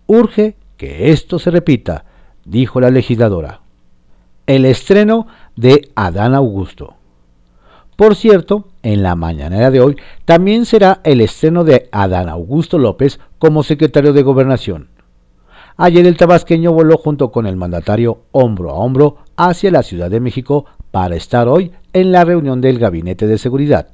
Urge 0.06 0.56
que 0.76 1.10
esto 1.10 1.38
se 1.38 1.50
repita, 1.50 2.04
dijo 2.44 2.82
la 2.82 2.90
legisladora. 2.90 3.62
El 4.46 4.66
estreno 4.66 5.26
de 5.56 5.90
Adán 5.94 6.34
Augusto. 6.34 6.96
Por 7.96 8.14
cierto, 8.14 8.68
en 8.82 9.02
la 9.02 9.16
mañanera 9.16 9.70
de 9.70 9.80
hoy 9.80 9.96
también 10.26 10.66
será 10.66 11.00
el 11.02 11.22
estreno 11.22 11.64
de 11.64 11.88
Adán 11.92 12.28
Augusto 12.28 12.76
López 12.76 13.20
como 13.38 13.62
secretario 13.62 14.12
de 14.12 14.22
Gobernación. 14.22 14.90
Ayer 15.78 16.06
el 16.06 16.18
tabasqueño 16.18 16.74
voló 16.74 16.98
junto 16.98 17.32
con 17.32 17.46
el 17.46 17.56
mandatario 17.56 18.24
hombro 18.32 18.68
a 18.68 18.74
hombro 18.74 19.16
hacia 19.36 19.70
la 19.70 19.82
Ciudad 19.82 20.10
de 20.10 20.20
México 20.20 20.66
para 20.92 21.16
estar 21.16 21.48
hoy 21.48 21.72
en 21.92 22.12
la 22.12 22.24
reunión 22.24 22.60
del 22.60 22.78
Gabinete 22.78 23.26
de 23.26 23.38
Seguridad. 23.38 23.88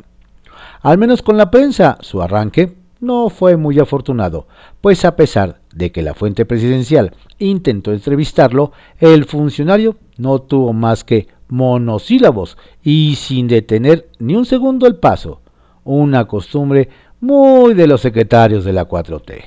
Al 0.83 0.99
menos 0.99 1.23
con 1.23 1.39
la 1.39 1.51
prensa, 1.51 1.97
su 2.03 2.21
arranque 2.21 2.75
no 3.01 3.31
fue 3.31 3.57
muy 3.57 3.79
afortunado, 3.79 4.47
pues 4.81 5.05
a 5.05 5.17
pesar 5.17 5.61
de 5.73 5.93
que 5.93 6.03
la 6.03 6.15
fuente 6.15 6.45
presidencial 6.45 7.15
intentó 7.39 7.93
entrevistarlo, 7.93 8.73
el 8.99 9.25
funcionario 9.25 9.97
no 10.19 10.41
tuvo 10.41 10.73
más 10.73 11.05
que 11.05 11.29
monosílabos 11.49 12.59
y 12.83 13.15
sin 13.15 13.49
detener 13.49 14.09
ni 14.19 14.35
un 14.35 14.45
segundo 14.45 14.87
el 14.87 14.97
paso, 14.97 15.41
una 15.85 16.27
costumbre 16.27 16.89
muy 17.21 17.75
de 17.75 17.87
los 17.87 18.01
secretarios 18.01 18.65
de 18.65 18.73
la 18.73 18.89
4T. 18.89 19.45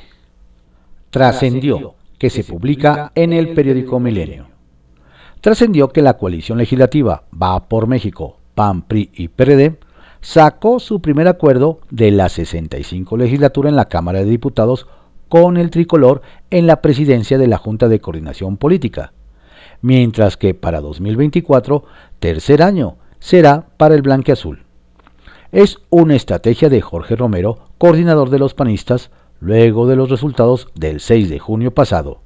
Trascendió 1.09 1.95
que 2.17 2.29
se 2.29 2.43
publica 2.43 3.11
en 3.15 3.33
el 3.33 3.53
periódico 3.53 3.99
Milenio. 3.99 4.47
Trascendió 5.41 5.89
que 5.89 6.03
la 6.03 6.17
coalición 6.17 6.59
legislativa 6.59 7.23
Va 7.39 7.67
por 7.67 7.87
México, 7.87 8.37
PAN, 8.53 8.83
PRI 8.83 9.09
y 9.13 9.27
PRD 9.27 9.79
sacó 10.21 10.79
su 10.79 11.01
primer 11.01 11.27
acuerdo 11.27 11.79
de 11.89 12.11
la 12.11 12.29
65 12.29 13.17
legislatura 13.17 13.69
en 13.69 13.75
la 13.75 13.85
Cámara 13.85 14.19
de 14.19 14.25
Diputados 14.25 14.87
con 15.29 15.57
el 15.57 15.71
tricolor 15.71 16.21
en 16.51 16.67
la 16.67 16.81
presidencia 16.81 17.39
de 17.39 17.47
la 17.47 17.57
Junta 17.57 17.87
de 17.87 17.99
Coordinación 17.99 18.57
Política, 18.57 19.13
mientras 19.81 20.37
que 20.37 20.53
para 20.53 20.79
2024, 20.79 21.85
tercer 22.19 22.61
año, 22.61 22.97
será 23.17 23.65
para 23.77 23.95
el 23.95 24.03
blanqueazul. 24.03 24.63
Es 25.51 25.79
una 25.89 26.15
estrategia 26.15 26.69
de 26.69 26.81
Jorge 26.81 27.15
Romero, 27.15 27.59
coordinador 27.79 28.29
de 28.29 28.39
los 28.39 28.53
panistas, 28.53 29.09
luego 29.39 29.87
de 29.87 29.95
los 29.95 30.09
resultados 30.09 30.67
del 30.75 30.99
6 30.99 31.29
de 31.29 31.39
junio 31.39 31.73
pasado, 31.73 32.21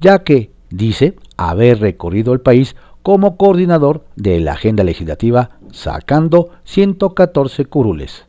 ya 0.00 0.20
que 0.22 0.52
dice 0.70 1.16
haber 1.50 1.80
recorrido 1.80 2.32
el 2.32 2.40
país 2.40 2.76
como 3.02 3.36
coordinador 3.36 4.04
de 4.16 4.40
la 4.40 4.52
agenda 4.52 4.84
legislativa 4.84 5.50
sacando 5.72 6.50
114 6.64 7.64
curules, 7.64 8.26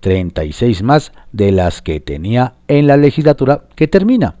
36 0.00 0.82
más 0.82 1.12
de 1.32 1.52
las 1.52 1.82
que 1.82 2.00
tenía 2.00 2.54
en 2.68 2.86
la 2.86 2.96
legislatura 2.96 3.64
que 3.74 3.88
termina. 3.88 4.36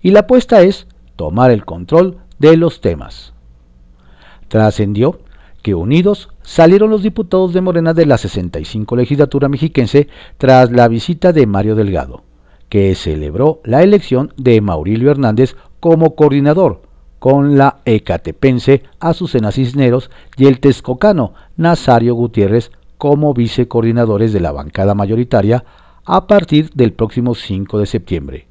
Y 0.00 0.10
la 0.10 0.20
apuesta 0.20 0.62
es 0.62 0.86
tomar 1.16 1.50
el 1.50 1.64
control 1.64 2.18
de 2.38 2.56
los 2.56 2.80
temas. 2.80 3.32
Trascendió 4.48 5.20
que 5.62 5.74
unidos 5.74 6.28
salieron 6.42 6.90
los 6.90 7.02
diputados 7.02 7.52
de 7.52 7.60
Morena 7.60 7.94
de 7.94 8.06
la 8.06 8.18
65 8.18 8.96
legislatura 8.96 9.48
mexiquense 9.48 10.08
tras 10.38 10.72
la 10.72 10.88
visita 10.88 11.32
de 11.32 11.46
Mario 11.46 11.76
Delgado, 11.76 12.24
que 12.68 12.94
celebró 12.96 13.60
la 13.64 13.82
elección 13.82 14.32
de 14.36 14.60
Maurilio 14.60 15.10
Hernández 15.10 15.56
como 15.78 16.16
coordinador, 16.16 16.82
con 17.22 17.56
la 17.56 17.76
ecatepense 17.84 18.82
Azucena 18.98 19.52
Cisneros 19.52 20.10
y 20.36 20.46
el 20.46 20.58
texcocano 20.58 21.34
Nazario 21.56 22.16
Gutiérrez 22.16 22.72
como 22.98 23.32
vicecoordinadores 23.32 24.32
de 24.32 24.40
la 24.40 24.50
bancada 24.50 24.96
mayoritaria 24.96 25.64
a 26.04 26.26
partir 26.26 26.70
del 26.70 26.94
próximo 26.94 27.36
5 27.36 27.78
de 27.78 27.86
septiembre. 27.86 28.46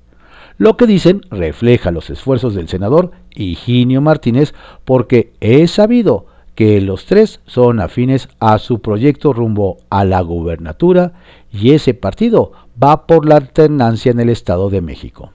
Lo 0.57 0.77
que 0.77 0.87
dicen 0.87 1.19
refleja 1.29 1.91
los 1.91 2.09
esfuerzos 2.09 2.55
del 2.55 2.69
senador 2.69 3.11
Higinio 3.35 3.99
Martínez 3.99 4.53
porque 4.85 5.33
es 5.41 5.71
sabido 5.71 6.27
que 6.55 6.79
los 6.79 7.05
tres 7.05 7.41
son 7.47 7.81
afines 7.81 8.29
a 8.39 8.57
su 8.57 8.79
proyecto 8.79 9.33
rumbo 9.33 9.79
a 9.89 10.05
la 10.05 10.21
gubernatura 10.21 11.11
y 11.51 11.73
ese 11.73 11.93
partido 11.93 12.53
va 12.81 13.05
por 13.05 13.27
la 13.27 13.35
alternancia 13.35 14.13
en 14.13 14.21
el 14.21 14.29
Estado 14.29 14.69
de 14.69 14.79
México. 14.79 15.33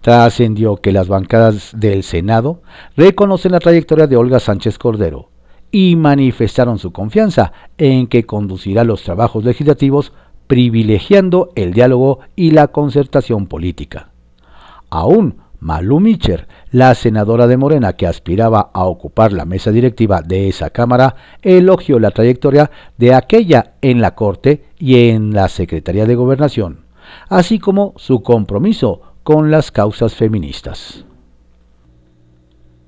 Trascendió 0.00 0.76
que 0.76 0.92
las 0.92 1.08
bancadas 1.08 1.72
del 1.76 2.02
Senado 2.02 2.62
reconocen 2.96 3.52
la 3.52 3.60
trayectoria 3.60 4.06
de 4.06 4.16
Olga 4.16 4.40
Sánchez 4.40 4.78
Cordero 4.78 5.28
y 5.70 5.96
manifestaron 5.96 6.78
su 6.78 6.90
confianza 6.90 7.52
en 7.76 8.06
que 8.06 8.24
conducirá 8.24 8.84
los 8.84 9.02
trabajos 9.02 9.44
legislativos 9.44 10.12
privilegiando 10.46 11.52
el 11.54 11.72
diálogo 11.72 12.20
y 12.34 12.50
la 12.50 12.68
concertación 12.68 13.46
política. 13.46 14.10
Aún 14.88 15.36
Malu 15.60 16.00
Micher, 16.00 16.48
la 16.70 16.94
senadora 16.94 17.46
de 17.46 17.58
Morena 17.58 17.92
que 17.92 18.06
aspiraba 18.06 18.70
a 18.72 18.84
ocupar 18.84 19.32
la 19.32 19.44
mesa 19.44 19.70
directiva 19.70 20.22
de 20.22 20.48
esa 20.48 20.70
Cámara, 20.70 21.14
elogió 21.42 21.98
la 21.98 22.10
trayectoria 22.10 22.70
de 22.96 23.14
aquella 23.14 23.74
en 23.82 24.00
la 24.00 24.14
Corte 24.14 24.64
y 24.78 25.10
en 25.10 25.34
la 25.34 25.48
Secretaría 25.48 26.06
de 26.06 26.14
Gobernación, 26.14 26.86
así 27.28 27.58
como 27.58 27.92
su 27.96 28.22
compromiso 28.22 29.02
con 29.22 29.50
las 29.50 29.70
causas 29.70 30.14
feministas. 30.14 31.04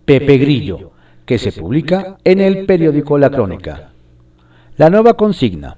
Pepe 0.04 0.38
Grillo, 0.38 0.92
que 1.26 1.38
se 1.38 1.52
publica 1.52 2.18
en 2.24 2.40
el 2.40 2.66
periódico 2.66 3.18
La 3.18 3.30
Crónica. 3.30 3.92
La 4.76 4.90
nueva 4.90 5.14
consigna. 5.14 5.76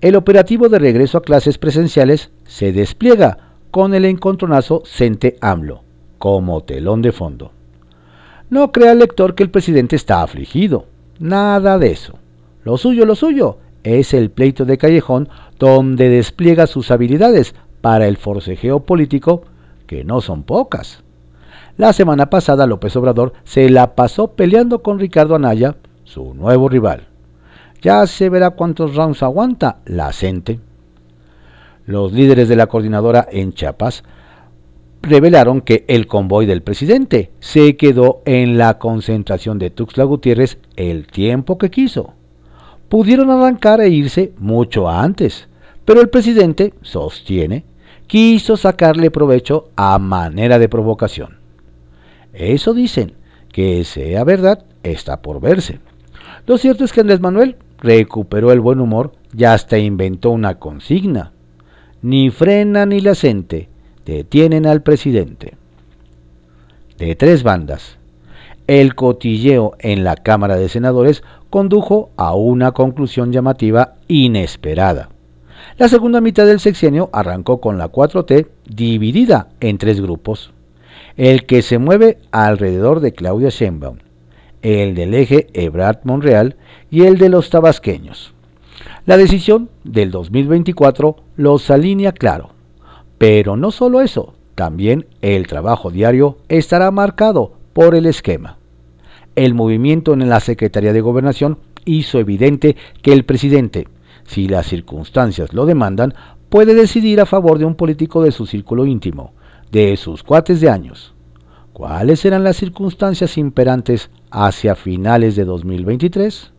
El 0.00 0.14
operativo 0.14 0.68
de 0.68 0.78
regreso 0.78 1.18
a 1.18 1.22
clases 1.22 1.58
presenciales 1.58 2.30
se 2.44 2.72
despliega 2.72 3.38
con 3.70 3.94
el 3.94 4.04
encontronazo 4.04 4.82
Cente 4.84 5.36
AMLO 5.40 5.82
como 6.18 6.62
telón 6.62 7.02
de 7.02 7.12
fondo. 7.12 7.52
No 8.48 8.72
crea 8.72 8.92
el 8.92 9.00
lector 9.00 9.34
que 9.34 9.42
el 9.42 9.50
presidente 9.50 9.96
está 9.96 10.22
afligido. 10.22 10.86
Nada 11.18 11.78
de 11.78 11.90
eso. 11.90 12.18
Lo 12.62 12.76
suyo, 12.78 13.04
lo 13.06 13.14
suyo, 13.14 13.58
es 13.82 14.14
el 14.14 14.30
pleito 14.30 14.64
de 14.64 14.78
callejón 14.78 15.28
donde 15.58 16.08
despliega 16.08 16.66
sus 16.66 16.90
habilidades 16.90 17.54
para 17.86 18.08
el 18.08 18.16
forcejeo 18.16 18.80
político, 18.80 19.42
que 19.86 20.02
no 20.02 20.20
son 20.20 20.42
pocas. 20.42 21.04
La 21.76 21.92
semana 21.92 22.30
pasada 22.30 22.66
López 22.66 22.96
Obrador 22.96 23.32
se 23.44 23.70
la 23.70 23.94
pasó 23.94 24.32
peleando 24.32 24.82
con 24.82 24.98
Ricardo 24.98 25.36
Anaya, 25.36 25.76
su 26.02 26.34
nuevo 26.34 26.68
rival. 26.68 27.06
Ya 27.82 28.04
se 28.08 28.28
verá 28.28 28.50
cuántos 28.50 28.96
rounds 28.96 29.22
aguanta 29.22 29.76
la 29.84 30.12
gente. 30.12 30.58
Los 31.86 32.12
líderes 32.12 32.48
de 32.48 32.56
la 32.56 32.66
coordinadora 32.66 33.28
en 33.30 33.52
Chiapas 33.52 34.02
revelaron 35.00 35.60
que 35.60 35.84
el 35.86 36.08
convoy 36.08 36.44
del 36.44 36.62
presidente 36.62 37.30
se 37.38 37.76
quedó 37.76 38.20
en 38.24 38.58
la 38.58 38.78
concentración 38.78 39.60
de 39.60 39.70
Tuxtla 39.70 40.02
Gutiérrez 40.02 40.58
el 40.74 41.06
tiempo 41.06 41.56
que 41.56 41.70
quiso. 41.70 42.14
Pudieron 42.88 43.30
arrancar 43.30 43.80
e 43.80 43.90
irse 43.90 44.32
mucho 44.38 44.88
antes, 44.88 45.46
pero 45.84 46.00
el 46.00 46.08
presidente, 46.08 46.74
sostiene, 46.82 47.64
quiso 48.06 48.56
sacarle 48.56 49.10
provecho 49.10 49.70
a 49.76 49.98
manera 49.98 50.58
de 50.58 50.68
provocación. 50.68 51.38
Eso 52.32 52.74
dicen, 52.74 53.14
que 53.52 53.84
sea 53.84 54.22
verdad 54.24 54.64
está 54.82 55.22
por 55.22 55.40
verse. 55.40 55.80
Lo 56.46 56.58
cierto 56.58 56.84
es 56.84 56.92
que 56.92 57.00
Andrés 57.00 57.20
Manuel 57.20 57.56
recuperó 57.78 58.52
el 58.52 58.60
buen 58.60 58.80
humor 58.80 59.12
y 59.36 59.44
hasta 59.44 59.78
inventó 59.78 60.30
una 60.30 60.58
consigna. 60.58 61.32
Ni 62.02 62.30
frena 62.30 62.86
ni 62.86 63.00
la 63.00 63.14
sente, 63.14 63.68
detienen 64.04 64.66
al 64.66 64.82
presidente. 64.82 65.54
De 66.98 67.16
tres 67.16 67.42
bandas. 67.42 67.98
El 68.66 68.94
cotilleo 68.94 69.74
en 69.78 70.04
la 70.04 70.16
Cámara 70.16 70.56
de 70.56 70.68
Senadores 70.68 71.22
condujo 71.50 72.10
a 72.16 72.34
una 72.34 72.72
conclusión 72.72 73.32
llamativa 73.32 73.94
inesperada. 74.08 75.08
La 75.78 75.90
segunda 75.90 76.22
mitad 76.22 76.46
del 76.46 76.58
sexenio 76.58 77.10
arrancó 77.12 77.60
con 77.60 77.76
la 77.76 77.92
4T 77.92 78.46
dividida 78.66 79.48
en 79.60 79.76
tres 79.76 80.00
grupos. 80.00 80.52
El 81.18 81.44
que 81.44 81.60
se 81.60 81.76
mueve 81.76 82.16
alrededor 82.30 83.00
de 83.00 83.12
Claudia 83.12 83.50
Sheinbaum, 83.50 83.98
el 84.62 84.94
del 84.94 85.12
eje 85.12 85.48
Ebrard 85.52 85.98
Monreal 86.04 86.56
y 86.90 87.02
el 87.02 87.18
de 87.18 87.28
los 87.28 87.50
tabasqueños. 87.50 88.32
La 89.04 89.18
decisión 89.18 89.68
del 89.84 90.10
2024 90.10 91.16
los 91.36 91.70
alinea 91.70 92.12
claro. 92.12 92.52
Pero 93.18 93.58
no 93.58 93.70
solo 93.70 94.00
eso, 94.00 94.32
también 94.54 95.04
el 95.20 95.46
trabajo 95.46 95.90
diario 95.90 96.38
estará 96.48 96.90
marcado 96.90 97.52
por 97.74 97.94
el 97.94 98.06
esquema. 98.06 98.56
El 99.34 99.52
movimiento 99.52 100.14
en 100.14 100.26
la 100.26 100.40
Secretaría 100.40 100.94
de 100.94 101.02
Gobernación 101.02 101.58
hizo 101.84 102.18
evidente 102.18 102.76
que 103.02 103.12
el 103.12 103.26
presidente, 103.26 103.88
si 104.26 104.48
las 104.48 104.66
circunstancias 104.66 105.52
lo 105.52 105.66
demandan, 105.66 106.14
puede 106.48 106.74
decidir 106.74 107.20
a 107.20 107.26
favor 107.26 107.58
de 107.58 107.64
un 107.64 107.74
político 107.74 108.22
de 108.22 108.32
su 108.32 108.46
círculo 108.46 108.86
íntimo, 108.86 109.32
de 109.72 109.96
sus 109.96 110.22
cuates 110.22 110.60
de 110.60 110.70
años. 110.70 111.14
¿Cuáles 111.72 112.20
serán 112.20 112.44
las 112.44 112.56
circunstancias 112.56 113.36
imperantes 113.36 114.10
hacia 114.30 114.74
finales 114.74 115.36
de 115.36 115.44
2023? 115.44 116.52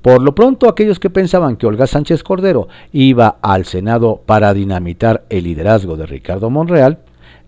Por 0.00 0.22
lo 0.22 0.34
pronto, 0.34 0.68
aquellos 0.68 1.00
que 1.00 1.10
pensaban 1.10 1.56
que 1.56 1.66
Olga 1.66 1.86
Sánchez 1.86 2.22
Cordero 2.22 2.68
iba 2.92 3.36
al 3.42 3.64
Senado 3.64 4.22
para 4.24 4.54
dinamitar 4.54 5.24
el 5.28 5.44
liderazgo 5.44 5.96
de 5.96 6.06
Ricardo 6.06 6.50
Monreal, 6.50 7.00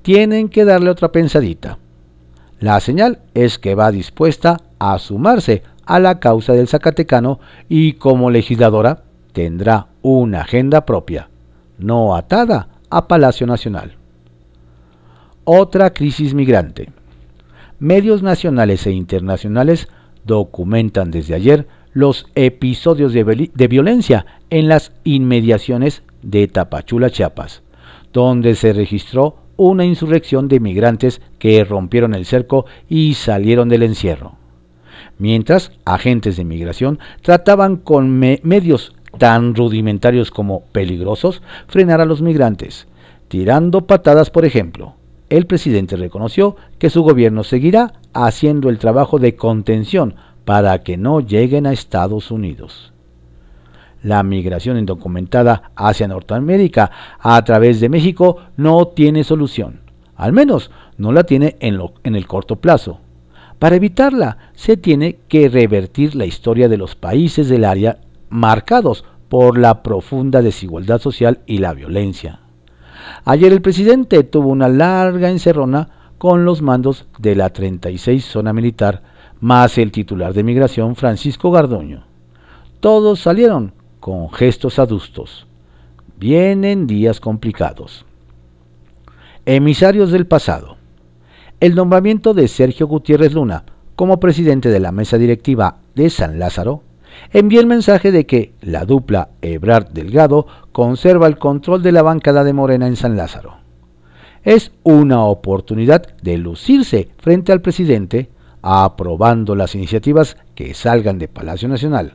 tienen 0.03 0.49
que 0.49 0.65
darle 0.65 0.91
otra 0.91 1.13
pensadita. 1.13 1.79
La 2.59 2.81
señal 2.81 3.21
es 3.35 3.59
que 3.59 3.75
va 3.75 3.91
dispuesta 3.91 4.59
a 4.79 4.99
sumarse 4.99 5.63
a 5.87 6.01
la 6.01 6.21
causa 6.21 6.53
del 6.53 6.69
Zacatecano 6.69 7.41
y 7.69 7.95
como 7.95 8.31
legisladora 8.31 9.05
tendrá 9.33 9.88
una 10.03 10.43
agenda 10.43 10.87
propia, 10.87 11.29
no 11.79 12.14
atada 12.14 12.69
a 12.90 13.09
Palacio 13.09 13.47
Nacional. 13.47 13.97
Otra 15.45 15.90
crisis 15.93 16.35
migrante. 16.35 16.90
Medios 17.79 18.23
nacionales 18.23 18.87
e 18.87 18.93
internacionales 18.93 19.88
documentan 20.25 21.11
desde 21.11 21.35
ayer 21.35 21.66
los 21.93 22.27
episodios 22.35 23.12
de, 23.12 23.69
violencia 23.69 24.27
en 24.51 24.69
las 24.69 24.93
inmediaciones 25.05 26.03
de 26.23 26.47
Tapachula, 26.47 27.11
Chiapas, 27.11 27.62
donde 28.12 28.55
se 28.55 28.73
registró 28.73 29.37
una 29.57 29.85
insurrección 29.85 30.49
de 30.49 30.61
migrantes 30.61 31.21
que 31.38 31.64
rompieron 31.64 32.14
el 32.14 32.27
cerco 32.27 32.66
y 32.88 33.14
salieron 33.14 33.69
del 33.69 33.83
encierro. 33.83 34.37
Mientras, 35.19 35.73
agentes 35.85 36.37
de 36.37 36.45
migración 36.45 36.99
trataban 37.23 37.77
con 37.77 38.19
medios 38.19 38.95
tan 39.18 39.55
rudimentarios 39.55 40.31
como 40.31 40.62
peligrosos 40.73 41.42
frenar 41.66 42.01
a 42.01 42.05
los 42.05 42.23
migrantes, 42.23 42.88
tirando 43.29 43.87
patadas, 43.87 44.31
por 44.31 44.44
ejemplo. 44.44 44.94
El 45.29 45.46
presidente 45.46 45.96
reconoció 45.96 46.57
que 46.79 46.90
su 46.90 47.03
gobierno 47.03 47.44
seguirá 47.44 47.92
haciendo 48.12 48.68
el 48.68 48.79
trabajo 48.79 49.18
de 49.18 49.37
contención 49.37 50.16
para 50.44 50.83
que 50.83 50.96
no 50.96 51.20
lleguen 51.20 51.66
a 51.66 51.73
Estados 51.73 52.31
Unidos. 52.31 52.92
La 54.03 54.23
migración 54.23 54.79
indocumentada 54.79 55.70
hacia 55.77 56.09
Norteamérica 56.09 56.90
a 57.20 57.44
través 57.44 57.81
de 57.81 57.88
México 57.88 58.38
no 58.57 58.88
tiene 58.88 59.23
solución, 59.23 59.81
al 60.16 60.33
menos 60.33 60.70
no 60.96 61.12
la 61.12 61.25
tiene 61.25 61.57
en, 61.61 61.79
en 62.03 62.16
el 62.16 62.27
corto 62.27 62.57
plazo. 62.57 62.99
Para 63.59 63.77
evitarla, 63.77 64.38
se 64.55 64.79
tiene 64.79 65.18
que 65.29 65.49
revertir 65.51 66.16
la 66.16 66.25
historia 66.25 66.68
de 66.68 66.79
los 66.79 66.96
países 66.96 67.49
del 67.49 67.64
área 67.64 67.99
marcados 68.31 69.05
por 69.29 69.59
la 69.59 69.83
profunda 69.83 70.43
desigualdad 70.43 71.01
social 71.01 71.40
y 71.47 71.59
la 71.59 71.75
violencia. 71.75 72.40
Ayer 73.25 73.53
el 73.53 73.62
presidente 73.62 74.25
tuvo 74.25 74.49
una 74.49 74.69
larga 74.69 75.31
encerrona 75.31 75.88
con 76.19 76.45
los 76.45 76.62
mandos 76.62 77.07
de 77.19 77.35
la 77.35 77.51
36 77.51 78.25
zona 78.25 78.53
militar 78.53 79.03
más 79.40 79.79
el 79.79 79.90
titular 79.90 80.35
de 80.35 80.43
migración 80.43 80.97
Francisco 80.97 81.51
Gardoño. 81.51 82.05
Todos 82.81 83.21
salieron 83.21 83.73
con 84.01 84.31
gestos 84.31 84.79
adustos. 84.79 85.47
Vienen 86.19 86.87
días 86.87 87.21
complicados. 87.21 88.05
Emisarios 89.47 90.11
del 90.11 90.27
pasado. 90.27 90.77
el 91.61 91.75
nombramiento 91.75 92.33
de 92.33 92.49
Sergio 92.49 92.87
Gutiérrez 92.87 93.35
Luna 93.35 93.64
como 93.95 94.19
presidente 94.19 94.71
de 94.71 94.81
la 94.81 94.93
mesa 94.93 95.19
directiva 95.19 95.77
de 95.95 96.09
San 96.09 96.38
Lázaro 96.38 96.83
envía 97.33 97.61
el 97.61 97.66
mensaje 97.66 98.11
de 98.12 98.27
que 98.27 98.53
la 98.61 98.85
dupla 98.85 99.31
Ebrard 99.42 99.88
Delgado 99.92 100.46
conserva 100.73 101.27
el 101.27 101.38
control 101.38 101.83
de 101.83 101.92
la 101.92 102.03
bancada 102.03 102.44
de 102.44 102.53
Morena 102.53 102.87
en 102.87 102.96
San 102.96 103.16
Lázaro. 103.16 103.59
Es 104.42 104.73
una 104.83 105.25
oportunidad 105.25 106.03
de 106.23 106.38
lucirse 106.38 107.11
frente 107.18 107.53
al 107.53 107.61
presidente, 107.61 108.31
aprobando 108.62 109.55
las 109.55 109.75
iniciativas 109.75 110.37
que 110.55 110.75
salgan 110.75 111.18
de 111.18 111.29
Palacio 111.29 111.68
Nacional, 111.68 112.14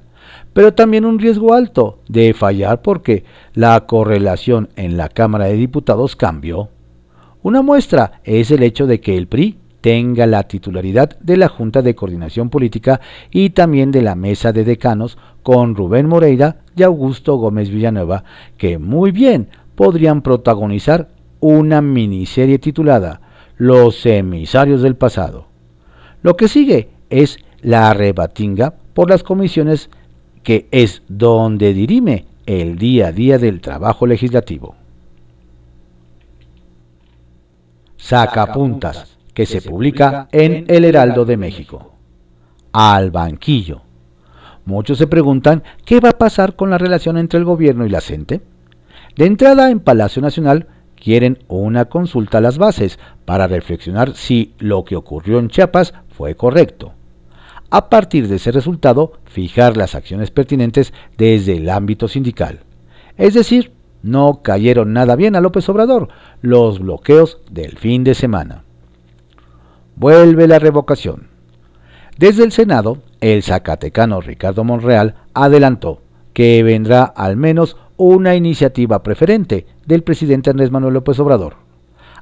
pero 0.53 0.73
también 0.73 1.05
un 1.05 1.19
riesgo 1.19 1.53
alto 1.53 1.99
de 2.08 2.34
fallar 2.34 2.81
porque 2.81 3.23
la 3.53 3.79
correlación 3.86 4.69
en 4.75 4.97
la 4.97 5.10
Cámara 5.10 5.45
de 5.45 5.55
Diputados 5.55 6.15
cambió. 6.15 6.69
Una 7.43 7.62
muestra 7.62 8.21
es 8.23 8.49
el 8.49 8.63
hecho 8.63 8.88
de 8.88 9.01
que 9.01 9.17
el 9.17 9.27
PRI 9.27 9.60
tenga 9.86 10.26
la 10.26 10.41
titularidad 10.41 11.15
de 11.19 11.38
la 11.38 11.48
Junta 11.48 11.84
de 11.84 11.93
Coordinación 11.93 12.50
Política 12.50 13.02
y 13.30 13.52
también 13.52 13.91
de 13.91 14.02
la 14.02 14.15
Mesa 14.15 14.52
de 14.52 14.63
Decanos 14.63 15.15
con 15.43 15.76
Rubén 15.76 16.08
Moreira 16.08 16.62
y 16.76 16.82
Augusto 16.82 17.36
Gómez 17.36 17.69
Villanueva, 17.69 18.24
que 18.58 18.80
muy 18.80 19.12
bien 19.12 19.48
podrían 19.76 20.24
protagonizar 20.24 21.10
una 21.39 21.84
miniserie 21.84 22.58
titulada 22.58 23.21
Los 23.58 24.08
emisarios 24.08 24.82
del 24.82 24.95
pasado. 24.95 25.50
Lo 26.24 26.36
que 26.36 26.48
sigue 26.48 26.89
es 27.12 27.38
la 27.62 27.93
rebatinga 27.93 28.74
por 28.95 29.08
las 29.08 29.21
comisiones 29.21 29.91
que 30.41 30.67
es 30.71 31.04
donde 31.10 31.76
dirime 31.76 32.26
el 32.48 32.80
día 32.80 33.10
a 33.10 33.12
día 33.12 33.38
del 33.38 33.62
trabajo 33.62 34.08
legislativo. 34.08 34.74
Sacapuntas 37.98 39.14
que 39.36 39.45
se 39.45 39.62
publica 39.62 40.28
en 40.32 40.65
El 40.67 40.86
Heraldo 40.86 41.26
de 41.26 41.38
México. 41.38 41.93
Al 42.71 43.12
banquillo. 43.12 43.82
Muchos 44.65 44.98
se 44.98 45.06
preguntan 45.06 45.62
qué 45.86 46.00
va 46.00 46.10
a 46.10 46.17
pasar 46.17 46.56
con 46.56 46.71
la 46.71 46.80
relación 46.80 47.17
entre 47.17 47.38
el 47.38 47.45
gobierno 47.45 47.86
y 47.86 47.89
la 47.89 48.02
gente. 48.02 48.41
De 49.15 49.26
entrada 49.26 49.69
en 49.69 49.82
Palacio 49.82 50.21
Nacional 50.21 50.67
quieren 50.95 51.38
una 51.48 51.86
consulta 51.86 52.39
a 52.39 52.41
las 52.41 52.58
bases 52.58 52.98
para 53.26 53.45
reflexionar 53.45 54.15
si 54.15 54.56
lo 54.58 54.86
que 54.86 54.95
ocurrió 54.95 55.38
en 55.38 55.50
Chiapas 55.50 55.93
fue 56.08 56.36
correcto. 56.36 56.93
A 57.69 57.89
partir 57.89 58.28
de 58.28 58.38
ese 58.38 58.52
resultado, 58.52 59.13
fijar 59.26 59.76
las 59.76 59.95
acciones 59.95 60.32
pertinentes 60.32 60.93
desde 61.17 61.58
el 61.58 61.69
ámbito 61.69 62.08
sindical. 62.08 62.62
Es 63.17 63.34
decir, 63.34 63.74
no 64.02 64.41
cayeron 64.43 64.93
nada 64.93 65.15
bien 65.15 65.36
a 65.36 65.41
López 65.41 65.67
Obrador 65.67 66.08
los 66.41 66.80
bloqueos 66.80 67.39
del 67.52 67.78
fin 67.78 68.04
de 68.04 68.15
semana. 68.15 68.64
Vuelve 69.95 70.47
la 70.47 70.60
revocación. 70.60 71.27
Desde 72.17 72.43
el 72.43 72.51
Senado, 72.51 72.99
el 73.21 73.43
zacatecano 73.43 74.21
Ricardo 74.21 74.63
Monreal 74.63 75.15
adelantó 75.34 76.01
que 76.34 76.63
vendrá 76.63 77.03
al 77.03 77.38
menos 77.38 77.77
una 77.97 78.36
iniciativa 78.36 79.03
preferente 79.03 79.65
del 79.86 80.03
presidente 80.03 80.49
Andrés 80.49 80.71
Manuel 80.71 80.95
López 80.95 81.19
Obrador. 81.19 81.55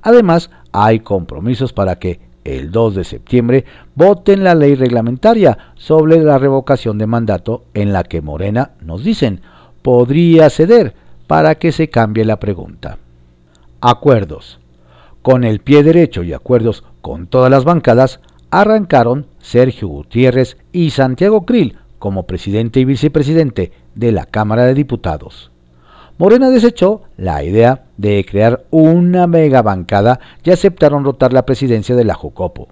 Además, 0.02 0.52
hay 0.72 1.00
compromisos 1.00 1.74
para 1.74 1.98
que 1.98 2.20
el 2.44 2.72
2 2.72 2.96
de 2.96 3.04
septiembre 3.04 3.66
voten 3.96 4.44
la 4.44 4.54
ley 4.54 4.76
reglamentaria 4.76 5.58
sobre 5.76 6.22
la 6.22 6.38
revocación 6.38 6.98
de 6.98 7.08
mandato 7.08 7.64
en 7.74 7.94
la 7.94 8.04
que 8.04 8.22
Morena, 8.22 8.72
nos 8.82 9.04
dicen, 9.04 9.42
podría 9.82 10.50
ceder 10.50 10.94
para 11.28 11.56
que 11.56 11.72
se 11.72 11.90
cambie 11.90 12.26
la 12.26 12.40
pregunta. 12.40 12.98
Acuerdos. 13.82 14.60
Con 15.24 15.46
el 15.46 15.62
pie 15.62 15.84
derecho 15.84 16.22
y 16.22 16.34
acuerdos 16.34 16.84
con 17.02 17.28
todas 17.28 17.50
las 17.50 17.64
bancadas, 17.64 18.20
arrancaron 18.52 19.26
Sergio 19.40 19.88
Gutiérrez 19.88 20.58
y 20.74 20.90
Santiago 20.90 21.46
Krill 21.46 21.78
como 21.98 22.28
presidente 22.28 22.82
y 22.82 22.86
vicepresidente 22.86 23.72
de 23.96 24.12
la 24.12 24.26
Cámara 24.26 24.66
de 24.66 24.74
Diputados. 24.74 25.50
Morena 26.18 26.50
desechó 26.50 27.04
la 27.16 27.42
idea 27.42 27.86
de 27.96 28.26
crear 28.30 28.66
una 28.70 29.26
mega 29.26 29.62
bancada 29.62 30.20
y 30.44 30.52
aceptaron 30.52 31.06
rotar 31.06 31.32
la 31.32 31.46
presidencia 31.46 31.96
de 31.96 32.04
la 32.04 32.16
Jocopo. 32.16 32.68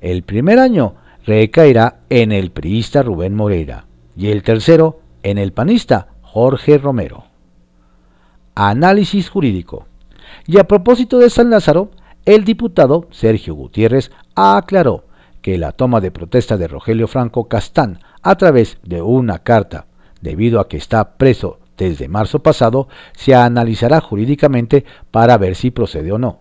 El 0.00 0.22
primer 0.22 0.60
año 0.60 0.94
recaerá 1.26 2.02
en 2.08 2.30
el 2.30 2.52
priista 2.52 3.02
Rubén 3.02 3.34
Moreira 3.34 3.86
y 4.16 4.28
el 4.28 4.44
tercero 4.44 5.00
en 5.24 5.38
el 5.38 5.52
panista 5.52 6.06
Jorge 6.22 6.78
Romero. 6.78 7.24
Análisis 8.54 9.28
jurídico. 9.28 9.89
Y 10.46 10.58
a 10.58 10.64
propósito 10.64 11.18
de 11.18 11.30
San 11.30 11.50
Lázaro, 11.50 11.90
el 12.24 12.44
diputado 12.44 13.08
Sergio 13.10 13.54
Gutiérrez 13.54 14.10
aclaró 14.34 15.04
que 15.42 15.58
la 15.58 15.72
toma 15.72 16.00
de 16.00 16.10
protesta 16.10 16.56
de 16.56 16.68
Rogelio 16.68 17.08
Franco 17.08 17.48
Castán 17.48 18.00
a 18.22 18.36
través 18.36 18.78
de 18.82 19.02
una 19.02 19.38
carta, 19.38 19.86
debido 20.20 20.60
a 20.60 20.68
que 20.68 20.76
está 20.76 21.16
preso 21.16 21.58
desde 21.78 22.08
marzo 22.08 22.40
pasado, 22.40 22.88
se 23.12 23.34
analizará 23.34 24.00
jurídicamente 24.00 24.84
para 25.10 25.38
ver 25.38 25.56
si 25.56 25.70
procede 25.70 26.12
o 26.12 26.18
no. 26.18 26.40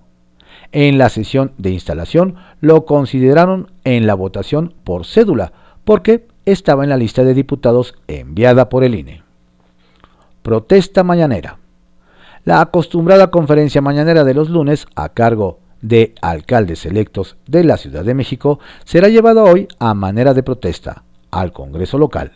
En 0.71 0.97
la 0.97 1.09
sesión 1.09 1.53
de 1.57 1.71
instalación 1.71 2.35
lo 2.59 2.85
consideraron 2.85 3.71
en 3.85 4.05
la 4.05 4.13
votación 4.15 4.73
por 4.83 5.05
cédula, 5.05 5.53
porque 5.85 6.27
estaba 6.45 6.83
en 6.83 6.89
la 6.89 6.97
lista 6.97 7.23
de 7.23 7.33
diputados 7.33 7.95
enviada 8.07 8.69
por 8.69 8.83
el 8.83 8.95
INE. 8.95 9.23
Protesta 10.41 11.03
mañanera. 11.03 11.57
La 12.45 12.61
acostumbrada 12.61 13.31
conferencia 13.31 13.81
mañanera 13.81 14.23
de 14.23 14.33
los 14.33 14.49
lunes, 14.49 14.87
a 14.95 15.09
cargo 15.09 15.59
de 15.81 16.13
alcaldes 16.21 16.85
electos 16.85 17.37
de 17.47 17.63
la 17.63 17.77
Ciudad 17.77 18.03
de 18.03 18.13
México, 18.13 18.59
será 18.85 19.09
llevada 19.09 19.43
hoy 19.43 19.67
a 19.79 19.93
manera 19.93 20.33
de 20.33 20.43
protesta 20.43 21.03
al 21.31 21.51
Congreso 21.51 21.97
local. 21.97 22.31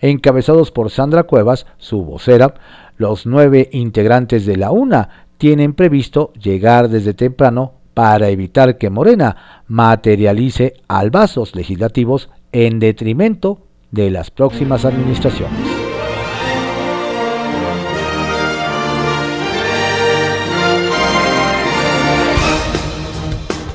Encabezados 0.00 0.70
por 0.70 0.90
Sandra 0.90 1.24
Cuevas, 1.24 1.66
su 1.78 2.04
vocera, 2.04 2.54
los 2.96 3.26
nueve 3.26 3.68
integrantes 3.72 4.44
de 4.44 4.56
la 4.56 4.70
UNA 4.70 5.26
tienen 5.38 5.72
previsto 5.72 6.32
llegar 6.34 6.88
desde 6.88 7.14
temprano 7.14 7.74
para 7.94 8.28
evitar 8.28 8.76
que 8.76 8.90
Morena 8.90 9.62
materialice 9.66 10.74
albazos 10.88 11.54
legislativos 11.54 12.28
en 12.52 12.78
detrimento 12.78 13.60
de 13.90 14.10
las 14.10 14.30
próximas 14.30 14.84
administraciones. 14.84 15.67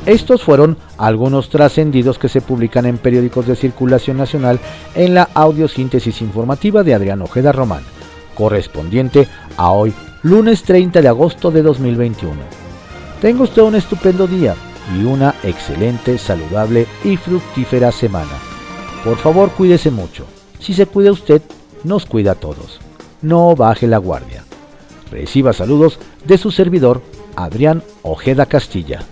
Estos 0.05 0.43
fueron 0.43 0.75
algunos 0.97 1.49
trascendidos 1.49 2.19
que 2.19 2.27
se 2.27 2.41
publican 2.41 2.85
en 2.85 2.97
periódicos 2.97 3.47
de 3.47 3.55
circulación 3.55 4.17
nacional 4.17 4.59
en 4.95 5.13
la 5.13 5.29
audiosíntesis 5.33 6.21
informativa 6.21 6.83
de 6.83 6.93
Adrián 6.93 7.21
Ojeda 7.21 7.53
Román, 7.53 7.83
correspondiente 8.35 9.29
a 9.55 9.71
hoy, 9.71 9.93
lunes 10.21 10.63
30 10.63 11.01
de 11.01 11.07
agosto 11.07 11.51
de 11.51 11.61
2021. 11.61 12.35
Tenga 13.21 13.43
usted 13.43 13.61
un 13.61 13.75
estupendo 13.75 14.27
día 14.27 14.55
y 14.93 15.05
una 15.05 15.35
excelente, 15.41 16.17
saludable 16.17 16.85
y 17.05 17.15
fructífera 17.15 17.93
semana. 17.93 18.33
Por 19.05 19.15
favor, 19.15 19.51
cuídese 19.51 19.89
mucho. 19.89 20.25
Si 20.59 20.73
se 20.73 20.85
cuida 20.85 21.13
usted, 21.13 21.41
nos 21.85 22.05
cuida 22.05 22.33
a 22.33 22.35
todos. 22.35 22.81
No 23.21 23.55
baje 23.55 23.87
la 23.87 23.99
guardia. 23.99 24.43
Reciba 25.09 25.53
saludos 25.53 25.97
de 26.25 26.37
su 26.37 26.51
servidor, 26.51 27.01
Adrián 27.37 27.83
Ojeda 28.01 28.45
Castilla. 28.45 29.05